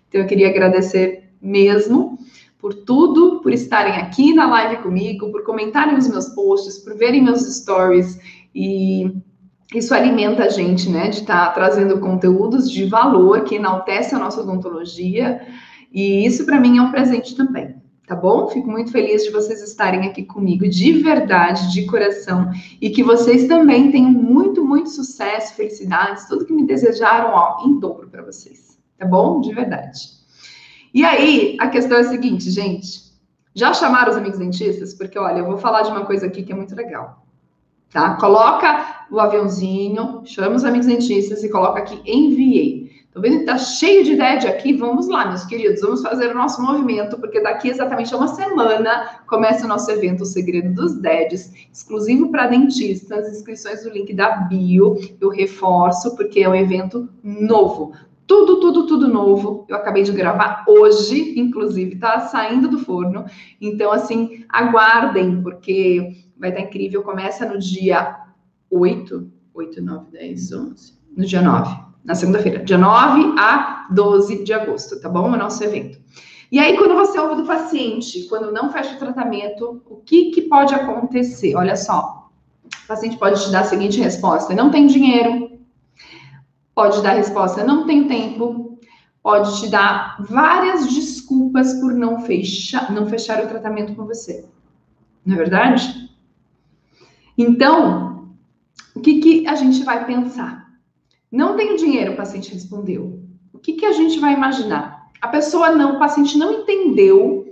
Então 0.09 0.21
eu 0.21 0.27
queria 0.27 0.51
agradecer 0.51 1.31
mesmo 1.41 2.19
por 2.59 2.75
tudo, 2.75 3.41
por 3.41 3.53
estarem 3.53 3.95
aqui 3.95 4.35
na 4.35 4.47
live 4.47 4.83
comigo, 4.83 5.33
por 5.33 5.43
comentarem 5.43 5.97
os 5.97 6.07
meus 6.07 6.29
posts, 6.29 6.79
por 6.79 6.97
verem 6.97 7.23
meus 7.23 7.41
stories 7.57 8.19
e 8.55 9.11
isso 9.75 9.95
alimenta 9.95 10.45
a 10.45 10.49
gente, 10.49 10.89
né, 10.89 11.09
de 11.09 11.21
estar 11.21 11.47
tá 11.47 11.53
trazendo 11.53 11.99
conteúdos 11.99 12.71
de 12.71 12.85
valor 12.85 13.43
que 13.43 13.57
enaltece 13.57 14.15
a 14.15 14.19
nossa 14.19 14.41
odontologia, 14.41 15.41
e 15.93 16.25
isso 16.25 16.47
para 16.47 16.61
mim 16.61 16.79
é 16.79 16.83
um 16.83 16.93
presente 16.93 17.35
também 17.35 17.75
tá 18.07 18.15
bom? 18.15 18.49
Fico 18.49 18.71
muito 18.71 18.91
feliz 18.91 19.25
de 19.25 19.31
vocês 19.31 19.63
estarem 19.63 20.07
aqui 20.07 20.23
comigo, 20.23 20.69
de 20.69 20.93
verdade, 21.03 21.73
de 21.73 21.87
coração, 21.87 22.51
e 22.81 22.91
que 22.91 23.03
vocês 23.03 23.47
também 23.49 23.91
tenham 23.91 24.11
muito, 24.11 24.65
muito 24.65 24.91
sucesso, 24.91 25.55
felicidades, 25.55 26.27
tudo 26.27 26.45
que 26.45 26.53
me 26.53 26.67
desejaram, 26.67 27.31
ó, 27.31 27.67
em 27.67 27.79
dobro 27.79 28.09
para 28.09 28.23
vocês, 28.23 28.79
tá 28.99 29.07
bom? 29.07 29.41
De 29.41 29.55
verdade. 29.55 30.01
E 30.93 31.05
aí, 31.05 31.57
a 31.59 31.69
questão 31.69 31.97
é 31.97 32.01
a 32.01 32.05
seguinte, 32.05 32.51
gente, 32.51 33.05
já 33.55 33.73
chamaram 33.73 34.11
os 34.11 34.17
amigos 34.17 34.39
dentistas? 34.39 34.95
Porque, 34.95 35.19
olha, 35.19 35.39
eu 35.39 35.47
vou 35.47 35.59
falar 35.59 35.83
de 35.83 35.91
uma 35.91 36.05
coisa 36.05 36.27
aqui 36.27 36.43
que 36.43 36.53
é 36.53 36.57
muito 36.57 36.75
legal, 36.75 37.25
tá? 37.91 38.17
Coloca 38.17 39.07
o 39.11 39.19
aviãozinho, 39.19 40.23
chama 40.25 40.57
os 40.57 40.65
amigos 40.65 40.87
dentistas 40.87 41.43
e 41.43 41.49
coloca 41.49 41.81
aqui, 41.81 42.01
enviei. 42.05 42.84
Tô 43.15 43.21
vendo 43.21 43.39
que 43.39 43.45
tá 43.45 43.57
cheio 43.57 44.03
de 44.03 44.15
ideia 44.15 44.41
aqui. 44.41 44.73
Vamos 44.73 45.07
lá, 45.07 45.29
meus 45.29 45.45
queridos, 45.45 45.81
vamos 45.81 46.03
fazer 46.03 46.33
o 46.33 46.35
nosso 46.35 46.61
movimento, 46.61 47.17
porque 47.17 47.41
daqui 47.41 47.69
exatamente 47.69 48.13
uma 48.13 48.27
semana 48.27 49.21
começa 49.29 49.65
o 49.65 49.69
nosso 49.69 49.89
evento 49.89 50.25
O 50.25 50.27
Segredo 50.27 50.75
dos 50.75 50.99
DEDs, 51.01 51.53
exclusivo 51.73 52.33
para 52.33 52.49
dentistas, 52.49 53.31
inscrições 53.31 53.85
do 53.85 53.91
link 53.91 54.13
da 54.13 54.39
bio. 54.39 54.99
Eu 55.21 55.29
reforço, 55.29 56.17
porque 56.17 56.41
é 56.41 56.49
um 56.49 56.57
evento 56.57 57.09
novo. 57.23 57.93
Tudo, 58.27 58.59
tudo, 58.59 58.85
tudo 58.89 59.07
novo. 59.07 59.65
Eu 59.69 59.77
acabei 59.77 60.03
de 60.03 60.11
gravar 60.11 60.65
hoje, 60.67 61.39
inclusive, 61.39 61.95
tá 61.95 62.19
saindo 62.19 62.67
do 62.67 62.81
forno. 62.81 63.27
Então, 63.61 63.93
assim, 63.93 64.45
aguardem, 64.49 65.41
porque 65.41 66.25
vai 66.37 66.51
estar 66.51 66.63
incrível. 66.63 67.05
Começa 67.05 67.49
no 67.49 67.61
dia 67.61 68.25
8, 68.69 69.31
8, 69.55 69.81
9, 69.81 70.11
10, 70.11 70.53
11, 70.53 70.99
no 71.17 71.25
dia 71.25 71.43
9 71.43 71.94
na 72.05 72.15
segunda-feira, 72.15 72.63
dia 72.63 72.77
9 72.77 73.35
a 73.39 73.87
12 73.91 74.45
de 74.45 74.53
agosto, 74.53 75.01
tá 75.01 75.09
bom? 75.09 75.33
O 75.33 75.37
nosso 75.37 75.65
evento. 75.65 75.99
E 76.53 76.59
aí, 76.59 76.77
quando 76.77 76.95
você 76.95 77.19
ouve 77.19 77.37
do 77.37 77.47
paciente, 77.47 78.27
quando 78.29 78.53
não 78.53 78.71
fecha 78.71 78.95
o 78.95 78.99
tratamento, 78.99 79.83
o 79.87 79.97
que, 79.97 80.31
que 80.31 80.43
pode 80.43 80.75
acontecer? 80.75 81.57
Olha 81.57 81.75
só, 81.75 82.31
o 82.85 82.87
paciente 82.87 83.17
pode 83.17 83.43
te 83.43 83.51
dar 83.51 83.61
a 83.61 83.65
seguinte 83.65 83.99
resposta: 83.99 84.55
não 84.55 84.71
tem 84.71 84.87
dinheiro. 84.87 85.59
Pode 86.75 87.03
dar 87.03 87.11
a 87.11 87.15
resposta: 87.15 87.65
não 87.65 87.87
tem 87.87 88.07
tempo. 88.07 88.79
Pode 89.23 89.59
te 89.59 89.69
dar 89.71 90.19
várias 90.21 90.87
desculpas 90.87 91.73
por 91.81 91.95
não 91.95 92.21
fechar, 92.21 92.93
não 92.93 93.07
fechar 93.07 93.43
o 93.43 93.49
tratamento 93.49 93.95
com 93.95 94.05
você. 94.05 94.45
Não 95.25 95.35
é 95.35 95.39
verdade? 95.39 96.11
Então, 97.37 98.29
o 98.95 99.01
que, 99.01 99.21
que 99.21 99.47
a 99.49 99.55
gente 99.55 99.83
vai 99.83 100.05
pensar? 100.05 100.64
Não 101.35 101.57
tenho 101.57 101.77
dinheiro, 101.77 102.13
o 102.13 102.17
paciente 102.17 102.55
respondeu. 102.55 103.19
O 103.53 103.59
que, 103.59 103.73
que 103.73 103.85
a 103.85 103.91
gente 103.91 104.21
vai 104.21 104.35
imaginar? 104.35 105.11
A 105.21 105.27
pessoa 105.27 105.73
não, 105.73 105.97
o 105.97 105.99
paciente 105.99 106.39
não 106.39 106.61
entendeu 106.61 107.45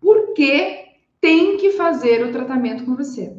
por 0.00 0.32
que 0.32 0.86
tem 1.20 1.58
que 1.58 1.72
fazer 1.72 2.24
o 2.24 2.32
tratamento 2.32 2.82
com 2.86 2.96
você. 2.96 3.36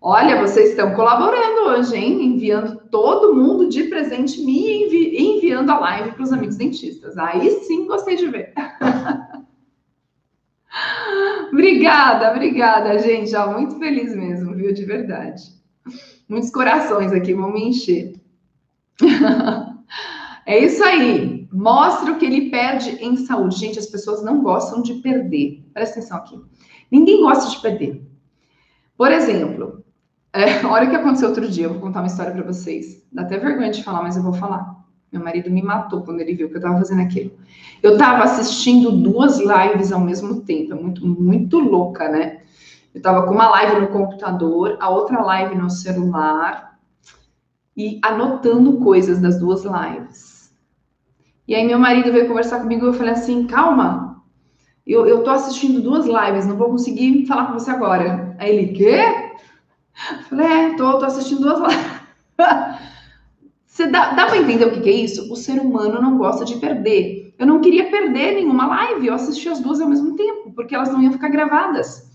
Olha, 0.00 0.40
vocês 0.40 0.70
estão 0.70 0.94
colaborando 0.94 1.70
hoje, 1.70 1.96
hein? 1.96 2.26
Enviando 2.26 2.80
todo 2.92 3.34
mundo 3.34 3.68
de 3.68 3.82
presente, 3.84 4.40
me 4.40 4.84
envi 4.84 5.20
enviando 5.20 5.70
a 5.70 5.80
live 5.80 6.12
para 6.12 6.22
os 6.22 6.32
amigos 6.32 6.54
dentistas. 6.54 7.18
Aí 7.18 7.50
sim 7.64 7.88
gostei 7.88 8.14
de 8.14 8.28
ver. 8.28 8.54
obrigada, 11.50 12.30
obrigada, 12.30 13.00
gente. 13.00 13.32
Já 13.32 13.48
muito 13.48 13.80
feliz 13.80 14.14
mesmo, 14.14 14.54
viu? 14.54 14.72
De 14.72 14.84
verdade. 14.84 15.42
Muitos 16.28 16.50
corações 16.50 17.12
aqui 17.12 17.34
vão 17.34 17.52
me 17.52 17.68
encher. 17.68 18.21
é 20.46 20.58
isso 20.58 20.82
aí. 20.82 21.48
Mostra 21.52 22.12
o 22.12 22.18
que 22.18 22.24
ele 22.24 22.50
perde 22.50 22.90
em 23.04 23.16
saúde. 23.16 23.58
Gente, 23.58 23.78
as 23.78 23.86
pessoas 23.86 24.22
não 24.22 24.42
gostam 24.42 24.82
de 24.82 24.94
perder. 24.94 25.64
Presta 25.72 25.98
atenção 25.98 26.18
aqui. 26.18 26.40
Ninguém 26.90 27.20
gosta 27.20 27.50
de 27.50 27.60
perder. 27.60 28.06
Por 28.96 29.10
exemplo, 29.12 29.84
é, 30.32 30.64
olha 30.64 30.86
o 30.86 30.90
que 30.90 30.96
aconteceu 30.96 31.28
outro 31.28 31.48
dia. 31.48 31.66
Eu 31.66 31.72
vou 31.72 31.80
contar 31.80 32.00
uma 32.00 32.06
história 32.06 32.32
para 32.32 32.42
vocês. 32.42 33.06
Dá 33.12 33.22
até 33.22 33.38
vergonha 33.38 33.70
de 33.70 33.82
falar, 33.82 34.02
mas 34.02 34.16
eu 34.16 34.22
vou 34.22 34.32
falar. 34.32 34.82
Meu 35.12 35.22
marido 35.22 35.50
me 35.50 35.62
matou 35.62 36.00
quando 36.02 36.20
ele 36.20 36.34
viu 36.34 36.48
que 36.48 36.54
eu 36.54 36.58
estava 36.58 36.78
fazendo 36.78 37.02
aquilo. 37.02 37.32
Eu 37.82 37.92
estava 37.92 38.24
assistindo 38.24 38.90
duas 38.90 39.38
lives 39.38 39.92
ao 39.92 40.00
mesmo 40.00 40.40
tempo. 40.40 40.72
É 40.72 40.74
muito, 40.74 41.06
muito 41.06 41.58
louca, 41.58 42.08
né? 42.08 42.40
Eu 42.94 42.98
estava 42.98 43.26
com 43.26 43.34
uma 43.34 43.48
live 43.50 43.80
no 43.80 43.88
computador, 43.88 44.76
a 44.80 44.88
outra 44.88 45.22
live 45.22 45.54
no 45.54 45.68
celular 45.68 46.71
e 47.76 47.98
anotando 48.02 48.78
coisas 48.78 49.20
das 49.20 49.38
duas 49.38 49.64
lives. 49.64 50.52
E 51.46 51.54
aí 51.54 51.66
meu 51.66 51.78
marido 51.78 52.12
veio 52.12 52.28
conversar 52.28 52.60
comigo 52.60 52.84
e 52.84 52.88
eu 52.88 52.94
falei 52.94 53.12
assim, 53.12 53.46
calma, 53.46 54.22
eu, 54.86 55.06
eu 55.06 55.22
tô 55.22 55.30
assistindo 55.30 55.80
duas 55.80 56.06
lives, 56.06 56.46
não 56.46 56.56
vou 56.56 56.70
conseguir 56.70 57.26
falar 57.26 57.46
com 57.46 57.54
você 57.54 57.70
agora. 57.70 58.36
Aí 58.38 58.50
ele, 58.50 58.72
quê? 58.72 59.00
Eu 60.10 60.22
falei, 60.24 60.46
é, 60.46 60.76
tô, 60.76 60.98
tô 60.98 61.04
assistindo 61.04 61.40
duas 61.40 61.60
lives. 61.60 62.02
Você 63.66 63.86
dá, 63.86 64.10
dá 64.12 64.26
para 64.26 64.36
entender 64.36 64.66
o 64.66 64.70
que, 64.70 64.82
que 64.82 64.90
é 64.90 64.92
isso? 64.92 65.32
O 65.32 65.36
ser 65.36 65.58
humano 65.58 65.98
não 65.98 66.18
gosta 66.18 66.44
de 66.44 66.56
perder. 66.56 67.34
Eu 67.38 67.46
não 67.46 67.58
queria 67.62 67.90
perder 67.90 68.34
nenhuma 68.34 68.66
live, 68.66 69.06
eu 69.06 69.14
assisti 69.14 69.48
as 69.48 69.60
duas 69.60 69.80
ao 69.80 69.88
mesmo 69.88 70.14
tempo, 70.14 70.52
porque 70.54 70.74
elas 70.74 70.92
não 70.92 71.02
iam 71.02 71.12
ficar 71.12 71.30
gravadas. 71.30 72.11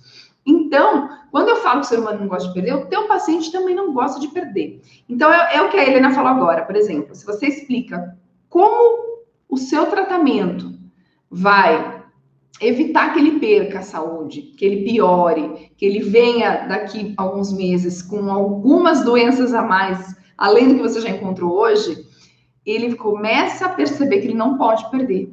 Então, 0.48 1.10
quando 1.30 1.50
eu 1.50 1.58
falo 1.58 1.82
que 1.82 1.88
o 1.88 1.90
ser 1.90 2.00
humano 2.00 2.22
não 2.22 2.28
gosta 2.30 2.48
de 2.48 2.54
perder, 2.54 2.74
o 2.74 2.86
teu 2.86 3.06
paciente 3.06 3.52
também 3.52 3.76
não 3.76 3.94
gosta 3.94 4.18
de 4.18 4.30
perder. 4.30 4.82
Então, 5.10 5.32
é, 5.32 5.58
é 5.58 5.62
o 5.62 5.70
que 5.70 5.78
a 5.78 5.86
Helena 5.86 6.14
falou 6.14 6.32
agora, 6.32 6.64
por 6.64 6.76
exemplo. 6.76 7.14
Se 7.14 7.26
você 7.26 7.48
explica 7.48 8.18
como 8.50 9.26
o 9.50 9.58
seu 9.58 9.86
tratamento 9.88 10.74
vai 11.30 12.04
evitar 12.62 13.14
que 13.14 13.20
ele 13.20 13.40
perca 13.40 13.80
a 13.80 13.84
saúde, 13.84 14.42
que 14.42 14.66
ele 14.66 14.90
piore, 14.90 15.72
que 15.78 15.86
ele 15.86 16.00
venha 16.00 16.66
daqui 16.68 17.14
a 17.18 17.22
alguns 17.22 17.52
meses 17.54 18.02
com 18.02 18.32
algumas 18.32 19.04
doenças 19.04 19.54
a 19.54 19.62
mais, 19.62 20.16
além 20.38 20.70
do 20.70 20.76
que 20.76 20.82
você 20.82 21.02
já 21.02 21.10
encontrou 21.10 21.52
hoje, 21.52 22.06
ele 22.66 22.96
começa 22.96 23.66
a 23.66 23.70
perceber 23.70 24.20
que 24.22 24.28
ele 24.28 24.34
não 24.34 24.58
pode 24.58 24.90
perder. 24.90 25.32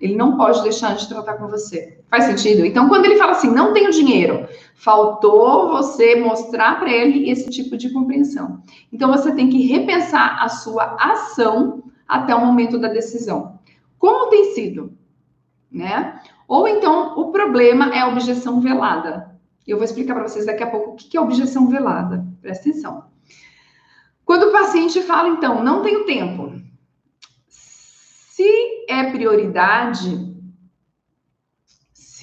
Ele 0.00 0.14
não 0.14 0.36
pode 0.36 0.62
deixar 0.62 0.94
de 0.96 1.08
tratar 1.08 1.34
com 1.34 1.48
você. 1.48 1.95
Faz 2.08 2.24
sentido? 2.24 2.64
Então, 2.64 2.88
quando 2.88 3.04
ele 3.04 3.16
fala 3.16 3.32
assim, 3.32 3.50
não 3.50 3.72
tenho 3.72 3.90
dinheiro, 3.90 4.48
faltou 4.74 5.68
você 5.68 6.14
mostrar 6.16 6.78
para 6.78 6.90
ele 6.90 7.28
esse 7.28 7.50
tipo 7.50 7.76
de 7.76 7.90
compreensão. 7.90 8.62
Então, 8.92 9.10
você 9.10 9.32
tem 9.32 9.48
que 9.48 9.66
repensar 9.66 10.42
a 10.42 10.48
sua 10.48 10.96
ação 11.00 11.82
até 12.06 12.34
o 12.34 12.44
momento 12.44 12.78
da 12.78 12.88
decisão. 12.88 13.58
Como 13.98 14.30
tem 14.30 14.54
sido? 14.54 14.96
Né? 15.70 16.20
Ou 16.46 16.68
então, 16.68 17.18
o 17.18 17.32
problema 17.32 17.92
é 17.94 18.00
a 18.00 18.08
objeção 18.08 18.60
velada. 18.60 19.36
Eu 19.66 19.76
vou 19.76 19.84
explicar 19.84 20.14
para 20.14 20.28
vocês 20.28 20.46
daqui 20.46 20.62
a 20.62 20.70
pouco 20.70 20.92
o 20.92 20.94
que 20.94 21.16
é 21.16 21.20
objeção 21.20 21.66
velada. 21.66 22.24
Presta 22.40 22.68
atenção. 22.68 23.04
Quando 24.24 24.44
o 24.44 24.52
paciente 24.52 25.02
fala, 25.02 25.28
então, 25.28 25.62
não 25.62 25.82
tenho 25.82 26.04
tempo, 26.04 26.52
se 27.48 28.84
é 28.88 29.10
prioridade, 29.10 30.35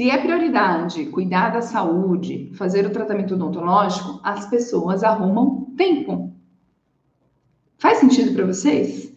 se 0.04 0.10
é 0.10 0.18
prioridade 0.18 1.06
cuidar 1.06 1.54
da 1.54 1.62
saúde, 1.62 2.52
fazer 2.56 2.86
o 2.86 2.90
tratamento 2.90 3.36
odontológico, 3.36 4.20
as 4.22 4.46
pessoas 4.50 5.02
arrumam 5.02 5.74
tempo. 5.78 6.36
Faz 7.78 8.00
sentido 8.00 8.36
para 8.36 8.46
vocês? 8.46 9.16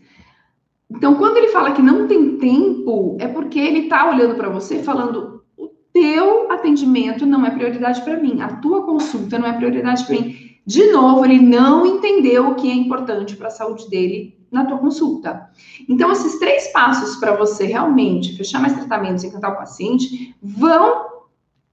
Então, 0.89 1.17
quando 1.17 1.39
ele 1.39 1.49
fala 1.49 1.73
que 1.73 1.83
não 1.83 2.07
tem 2.07 2.39
tempo, 2.39 3.17
é 3.19 3.27
porque 3.27 3.59
ele 3.59 3.81
está 3.81 4.09
olhando 4.09 4.37
para 4.37 4.49
você 4.49 4.81
falando: 4.81 5.43
o 5.57 5.67
teu 5.93 6.53
atendimento 6.53 7.27
não 7.27 7.45
é 7.45 7.51
prioridade 7.51 8.01
para 8.03 8.21
mim, 8.21 8.41
a 8.41 8.59
tua 8.59 8.85
consulta 8.85 9.41
não 9.41 9.49
é 9.49 9.55
prioridade 9.55 10.05
para 10.05 10.15
mim. 10.15 10.37
De 10.65 10.93
novo, 10.93 11.25
ele 11.25 11.41
não 11.41 11.85
entendeu 11.85 12.51
o 12.51 12.55
que 12.55 12.71
é 12.71 12.75
importante 12.75 13.35
para 13.35 13.49
a 13.49 13.51
saúde 13.51 13.91
dele 13.91 14.36
na 14.51 14.65
tua 14.65 14.79
consulta. 14.79 15.51
Então, 15.89 16.11
esses 16.13 16.39
três 16.39 16.73
passos 16.73 17.17
para 17.17 17.37
você 17.37 17.67
realmente 17.67 18.37
fechar 18.37 18.61
mais 18.61 18.75
tratamentos 18.75 19.25
e 19.25 19.27
encantar 19.27 19.53
o 19.53 19.57
paciente 19.57 20.35
vão 20.43 21.07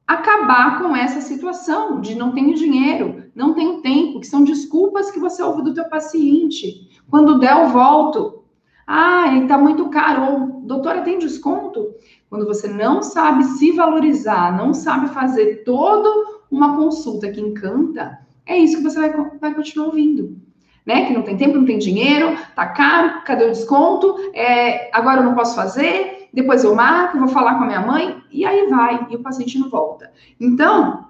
acabar 0.07 0.81
com 0.81 0.95
essa 0.95 1.21
situação 1.21 2.01
de 2.01 2.15
não 2.15 2.31
tenho 2.31 2.55
dinheiro, 2.55 3.25
não 3.35 3.53
tenho 3.53 3.81
tempo, 3.81 4.19
que 4.19 4.27
são 4.27 4.43
desculpas 4.43 5.11
que 5.11 5.19
você 5.19 5.41
ouve 5.41 5.61
do 5.61 5.73
teu 5.73 5.85
paciente. 5.85 6.89
Quando 7.09 7.39
der, 7.39 7.57
eu 7.57 7.69
volto. 7.69 8.43
Ah, 8.85 9.33
ele 9.33 9.47
tá 9.47 9.57
muito 9.57 9.89
caro. 9.89 10.31
Ou, 10.31 10.61
doutora, 10.61 11.01
tem 11.01 11.19
desconto? 11.19 11.93
Quando 12.29 12.45
você 12.45 12.67
não 12.67 13.01
sabe 13.01 13.43
se 13.43 13.71
valorizar, 13.71 14.57
não 14.57 14.73
sabe 14.73 15.09
fazer 15.09 15.63
toda 15.63 16.09
uma 16.51 16.75
consulta 16.75 17.31
que 17.31 17.41
encanta, 17.41 18.19
é 18.45 18.57
isso 18.57 18.77
que 18.77 18.83
você 18.83 18.99
vai, 18.99 19.29
vai 19.39 19.55
continuar 19.55 19.87
ouvindo. 19.87 20.37
Né? 20.85 21.05
Que 21.05 21.13
não 21.13 21.21
tem 21.21 21.37
tempo, 21.37 21.57
não 21.57 21.65
tem 21.65 21.77
dinheiro, 21.77 22.37
tá 22.55 22.67
caro, 22.67 23.21
cadê 23.23 23.45
o 23.45 23.51
desconto? 23.51 24.15
É, 24.33 24.89
agora 24.91 25.21
eu 25.21 25.23
não 25.23 25.35
posso 25.35 25.55
fazer, 25.55 26.27
depois 26.33 26.63
eu 26.63 26.75
marco, 26.75 27.17
vou 27.17 27.27
falar 27.27 27.55
com 27.55 27.63
a 27.63 27.67
minha 27.67 27.81
mãe, 27.81 28.17
e 28.31 28.43
aí 28.43 28.67
vai, 28.67 29.07
e 29.09 29.15
o 29.15 29.21
paciente 29.21 29.57
não 29.59 29.69
volta. 29.69 30.11
Então, 30.39 31.09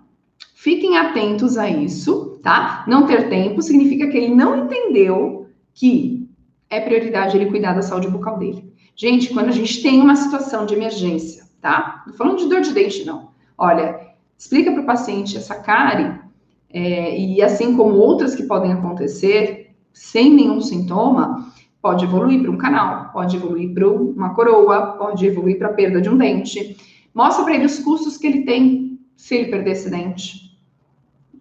fiquem 0.54 0.98
atentos 0.98 1.58
a 1.58 1.68
isso, 1.70 2.40
tá? 2.44 2.84
Não 2.88 3.08
ter 3.08 3.30
tempo 3.30 3.62
significa 3.62 4.08
que 4.08 4.18
ele 4.18 4.36
não 4.36 4.66
entendeu 4.66 5.48
que 5.74 6.30
é 6.70 6.80
prioridade 6.80 7.38
ele 7.38 7.50
cuidar 7.50 7.74
da 7.74 7.82
saúde 7.82 8.08
bucal 8.08 8.38
dele. 8.38 8.74
Gente, 8.96 9.34
quando 9.34 9.48
a 9.48 9.52
gente 9.52 9.82
tem 9.82 10.02
uma 10.02 10.16
situação 10.16 10.66
de 10.66 10.76
emergência, 10.76 11.46
tá? 11.62 12.04
Não 12.06 12.14
falando 12.14 12.38
de 12.38 12.50
dor 12.50 12.62
de 12.62 12.74
dente, 12.74 13.06
não. 13.06 13.30
Olha, 13.58 14.00
explica 14.38 14.72
para 14.72 14.82
o 14.82 14.86
paciente 14.86 15.38
essa 15.38 15.56
cárie, 15.56 16.20
é, 16.70 17.18
e 17.18 17.42
assim 17.42 17.78
como 17.78 17.96
outras 17.96 18.36
que 18.36 18.44
podem 18.44 18.74
acontecer, 18.74 19.63
sem 19.94 20.34
nenhum 20.34 20.60
sintoma, 20.60 21.54
pode 21.82 22.06
evoluir 22.06 22.42
para 22.42 22.52
um 22.52 22.58
canal, 22.58 23.12
pode 23.14 23.36
evoluir 23.36 23.74
para 23.74 23.88
uma 23.88 24.34
coroa, 24.34 24.94
pode 24.98 25.26
evoluir 25.26 25.58
para 25.58 25.68
a 25.68 25.74
perda 25.74 26.02
de 26.02 26.10
um 26.10 26.18
dente. 26.18 26.78
Mostra 27.14 27.44
para 27.44 27.56
ele 27.56 27.66
os 27.66 27.80
custos 27.80 28.18
que 28.18 28.26
ele 28.26 28.44
tem 28.44 29.00
se 29.16 29.36
ele 29.36 29.52
perder 29.52 29.72
esse 29.72 29.90
dente. 29.90 30.58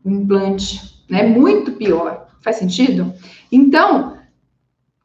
Implante, 0.05 1.05
né? 1.09 1.27
Muito 1.27 1.73
pior. 1.73 2.29
Faz 2.43 2.57
sentido? 2.57 3.15
Então, 3.51 4.19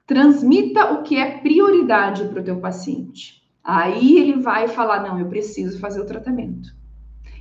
transmita 0.08 0.94
o 0.94 1.04
que 1.04 1.18
é 1.18 1.38
prioridade 1.38 2.26
para 2.26 2.42
o 2.42 2.44
teu 2.44 2.58
paciente. 2.58 3.44
Aí 3.64 4.18
ele 4.18 4.42
vai 4.42 4.68
falar: 4.68 5.04
não, 5.04 5.20
eu 5.20 5.28
preciso 5.28 5.80
fazer 5.80 6.02
o 6.02 6.06
tratamento. 6.06 6.76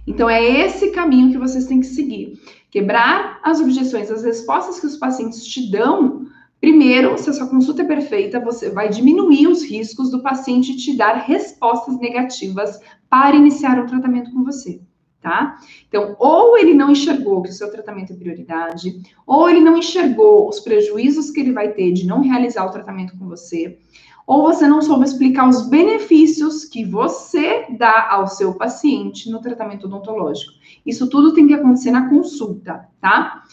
Então, 0.06 0.28
é 0.28 0.42
esse 0.42 0.90
caminho 0.90 1.32
que 1.32 1.38
vocês 1.38 1.66
têm 1.66 1.80
que 1.80 1.86
seguir. 1.86 2.38
Quebrar 2.76 3.40
as 3.42 3.58
objeções, 3.58 4.10
as 4.10 4.22
respostas 4.22 4.78
que 4.78 4.84
os 4.84 4.98
pacientes 4.98 5.46
te 5.46 5.70
dão. 5.70 6.26
Primeiro, 6.60 7.16
se 7.16 7.30
a 7.30 7.32
sua 7.32 7.46
consulta 7.46 7.80
é 7.80 7.86
perfeita, 7.86 8.38
você 8.38 8.68
vai 8.68 8.90
diminuir 8.90 9.46
os 9.46 9.64
riscos 9.64 10.10
do 10.10 10.22
paciente 10.22 10.76
te 10.76 10.94
dar 10.94 11.14
respostas 11.14 11.98
negativas 11.98 12.78
para 13.08 13.34
iniciar 13.34 13.82
o 13.82 13.86
tratamento 13.86 14.30
com 14.30 14.44
você, 14.44 14.82
tá? 15.22 15.56
Então, 15.88 16.16
ou 16.18 16.58
ele 16.58 16.74
não 16.74 16.90
enxergou 16.90 17.40
que 17.40 17.48
o 17.48 17.54
seu 17.54 17.70
tratamento 17.70 18.12
é 18.12 18.16
prioridade, 18.16 19.00
ou 19.26 19.48
ele 19.48 19.60
não 19.60 19.78
enxergou 19.78 20.46
os 20.46 20.60
prejuízos 20.60 21.30
que 21.30 21.40
ele 21.40 21.52
vai 21.52 21.72
ter 21.72 21.92
de 21.92 22.06
não 22.06 22.20
realizar 22.20 22.66
o 22.66 22.70
tratamento 22.70 23.16
com 23.16 23.26
você, 23.26 23.78
ou 24.26 24.42
você 24.42 24.66
não 24.66 24.82
soube 24.82 25.04
explicar 25.04 25.48
os 25.48 25.68
benefícios 25.68 26.64
que 26.64 26.84
você 26.84 27.66
dá 27.78 28.10
ao 28.10 28.26
seu 28.26 28.54
paciente 28.54 29.30
no 29.30 29.40
tratamento 29.40 29.86
odontológico. 29.86 30.52
Isso 30.84 31.08
tudo 31.08 31.32
tem 31.32 31.46
que 31.46 31.54
acontecer 31.54 31.92
na 31.92 32.08
consulta, 32.08 32.88
tá? 33.00 33.44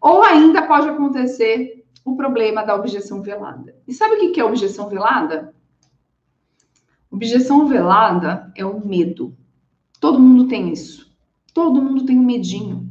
Ou 0.00 0.22
ainda 0.22 0.62
pode 0.62 0.88
acontecer 0.88 1.84
o 2.04 2.16
problema 2.16 2.64
da 2.64 2.74
objeção 2.74 3.22
velada. 3.22 3.76
E 3.86 3.94
sabe 3.94 4.16
o 4.16 4.32
que 4.32 4.40
é 4.40 4.44
objeção 4.44 4.88
velada? 4.88 5.54
Objeção 7.10 7.66
velada 7.66 8.52
é 8.56 8.64
o 8.64 8.84
medo. 8.84 9.36
Todo 10.00 10.18
mundo 10.18 10.48
tem 10.48 10.72
isso. 10.72 11.06
Todo 11.54 11.80
mundo 11.80 12.04
tem 12.04 12.18
um 12.18 12.24
medinho. 12.24 12.88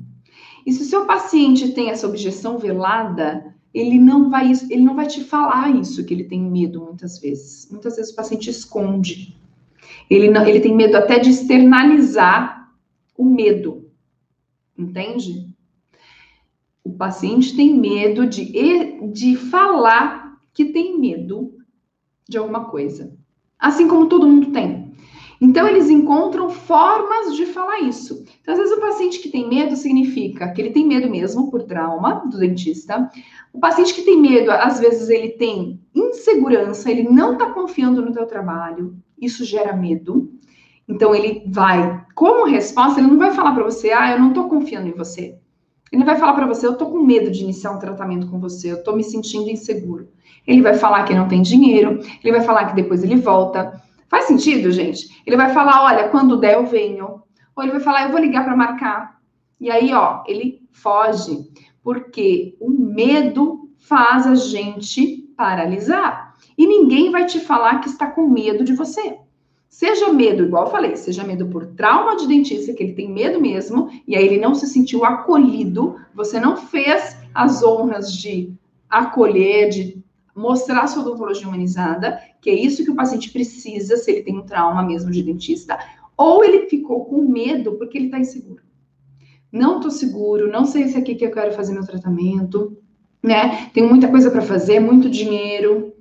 E 0.66 0.72
se 0.72 0.82
o 0.82 0.86
seu 0.86 1.06
paciente 1.06 1.74
tem 1.74 1.92
essa 1.92 2.08
objeção 2.08 2.58
velada, 2.58 3.45
ele 3.76 4.00
não 4.00 4.30
vai 4.30 4.54
ele 4.70 4.82
não 4.82 4.96
vai 4.96 5.06
te 5.06 5.22
falar 5.22 5.76
isso 5.76 6.06
que 6.06 6.14
ele 6.14 6.24
tem 6.24 6.42
medo 6.42 6.80
muitas 6.82 7.20
vezes. 7.20 7.70
Muitas 7.70 7.98
vezes 7.98 8.14
o 8.14 8.16
paciente 8.16 8.50
esconde. 8.50 9.38
Ele 10.10 10.32
não, 10.32 10.48
ele 10.48 10.62
tem 10.62 10.74
medo 10.74 10.96
até 10.96 11.20
de 11.20 11.30
externalizar 11.30 12.74
o 13.18 13.26
medo. 13.26 13.92
Entende? 14.78 15.54
O 16.86 16.92
paciente 16.92 17.54
tem 17.56 17.78
medo 17.78 18.26
de, 18.26 19.12
de 19.12 19.36
falar 19.36 20.40
que 20.54 20.66
tem 20.66 20.98
medo 20.98 21.58
de 22.30 22.38
alguma 22.38 22.66
coisa. 22.66 23.14
Assim 23.60 23.88
como 23.90 24.08
todo 24.08 24.28
mundo 24.28 24.52
tem. 24.52 24.85
Então, 25.42 25.68
eles 25.68 25.90
encontram 25.90 26.50
formas 26.50 27.36
de 27.36 27.46
falar 27.46 27.80
isso. 27.82 28.24
Então, 28.42 28.54
às 28.54 28.60
vezes, 28.60 28.78
o 28.78 28.82
paciente 28.82 29.20
que 29.20 29.30
tem 29.30 29.48
medo 29.48 29.76
significa 29.76 30.52
que 30.52 30.62
ele 30.62 30.72
tem 30.72 30.86
medo 30.86 31.10
mesmo 31.10 31.52
por 31.52 31.64
trauma 31.64 32.24
do 32.30 32.38
dentista. 32.38 33.10
O 33.54 33.60
paciente 33.60 33.94
que 33.94 34.04
tem 34.04 34.20
medo, 34.20 34.52
às 34.52 34.80
vezes, 34.80 35.10
ele 35.10 35.30
tem 35.30 35.80
insegurança, 35.94 36.90
ele 36.90 37.04
não 37.04 37.34
está 37.34 37.52
confiando 37.52 38.02
no 38.02 38.14
teu 38.14 38.26
trabalho. 38.26 38.96
Isso 39.20 39.44
gera 39.44 39.76
medo. 39.76 40.32
Então, 40.88 41.16
ele 41.16 41.44
vai, 41.48 42.06
como 42.14 42.46
resposta, 42.46 43.00
ele 43.00 43.10
não 43.10 43.18
vai 43.18 43.34
falar 43.34 43.54
para 43.54 43.64
você, 43.64 43.92
ah, 43.92 44.12
eu 44.12 44.20
não 44.20 44.30
estou 44.30 44.48
confiando 44.48 44.88
em 44.88 44.94
você. 44.94 45.36
Ele 45.92 46.04
vai 46.04 46.18
falar 46.18 46.34
para 46.34 46.48
você, 46.48 46.68
eu 46.68 46.74
estou 46.74 46.92
com 46.92 47.00
medo 47.00 47.32
de 47.32 47.44
iniciar 47.44 47.72
um 47.72 47.80
tratamento 47.80 48.28
com 48.28 48.40
você, 48.40 48.72
eu 48.72 48.78
estou 48.78 48.96
me 48.96 49.04
sentindo 49.04 49.50
inseguro. 49.50 50.10
Ele 50.46 50.62
vai 50.62 50.76
falar 50.76 51.04
que 51.06 51.14
não 51.14 51.28
tem 51.28 51.42
dinheiro, 51.42 52.00
ele 52.24 52.32
vai 52.32 52.42
falar 52.42 52.66
que 52.66 52.76
depois 52.76 53.04
ele 53.04 53.16
volta. 53.16 53.82
Faz 54.08 54.26
sentido, 54.26 54.72
gente? 54.72 55.22
Ele 55.26 55.36
vai 55.36 55.54
falar, 55.54 55.84
olha, 55.84 56.10
quando 56.10 56.38
der 56.38 56.56
eu 56.56 56.66
venho. 56.66 57.24
Ou 57.56 57.64
ele 57.64 57.72
vai 57.72 57.82
falar, 57.82 58.04
eu 58.04 58.12
vou 58.12 58.20
ligar 58.20 58.44
para 58.44 58.56
marcar. 58.56 59.20
E 59.60 59.72
aí, 59.72 59.94
ó, 59.94 60.24
ele 60.28 60.62
foge, 60.72 61.50
porque 61.84 62.56
o 62.60 62.70
medo 62.70 63.70
faz 63.78 64.28
a 64.28 64.36
gente 64.36 65.30
paralisar. 65.38 66.36
E 66.58 66.66
ninguém 66.66 67.12
vai 67.12 67.26
te 67.26 67.40
falar 67.40 67.80
que 67.80 67.90
está 67.90 68.08
com 68.08 68.28
medo 68.28 68.64
de 68.64 68.74
você. 68.74 69.18
Seja 69.68 70.14
medo, 70.14 70.44
igual 70.44 70.66
eu 70.66 70.72
falei, 70.72 70.96
seja 70.96 71.24
medo 71.24 71.48
por 71.48 71.66
trauma 71.66 72.16
de 72.16 72.28
dentista, 72.28 72.74
que 72.74 72.82
ele 72.82 72.94
tem 72.94 73.12
medo 73.12 73.42
mesmo, 73.42 73.90
e 74.08 74.16
aí 74.16 74.26
ele 74.26 74.40
não 74.40 74.56
se 74.56 74.68
sentiu 74.68 75.04
acolhido, 75.04 76.00
você 76.14 76.40
não 76.40 76.56
fez 76.56 77.18
as 77.34 77.62
honras 77.62 78.14
de 78.14 78.54
acolher, 78.90 79.68
de 79.68 80.02
mostrar 80.36 80.88
sua 80.88 81.02
odontologia 81.02 81.48
humanizada, 81.48 82.20
que 82.42 82.50
é 82.50 82.54
isso 82.54 82.84
que 82.84 82.92
o 82.92 82.96
paciente 82.96 83.32
precisa 83.32 83.96
se 83.96 84.12
ele 84.12 84.24
tem 84.24 84.38
um 84.38 84.46
trauma 84.46 84.84
mesmo 84.84 85.10
de 85.10 85.24
dentista, 85.24 85.80
ou 86.18 86.44
ele 86.44 86.68
ficou 86.68 87.06
com 87.06 87.22
medo 87.22 87.74
porque 87.74 87.98
ele 87.98 88.06
está 88.06 88.20
inseguro. 88.20 88.64
Não 89.52 89.78
estou 89.78 89.92
seguro, 89.92 90.52
não 90.52 90.66
sei 90.66 90.88
se 90.88 90.98
é 90.98 91.00
aqui 91.00 91.16
que 91.16 91.26
eu 91.26 91.32
quero 91.32 91.54
fazer 91.54 91.74
meu 91.74 91.86
tratamento, 91.86 92.78
né? 93.24 93.70
Tenho 93.74 93.88
muita 93.88 94.10
coisa 94.10 94.30
para 94.30 94.42
fazer, 94.42 94.80
muito 94.80 95.10
dinheiro, 95.10 95.94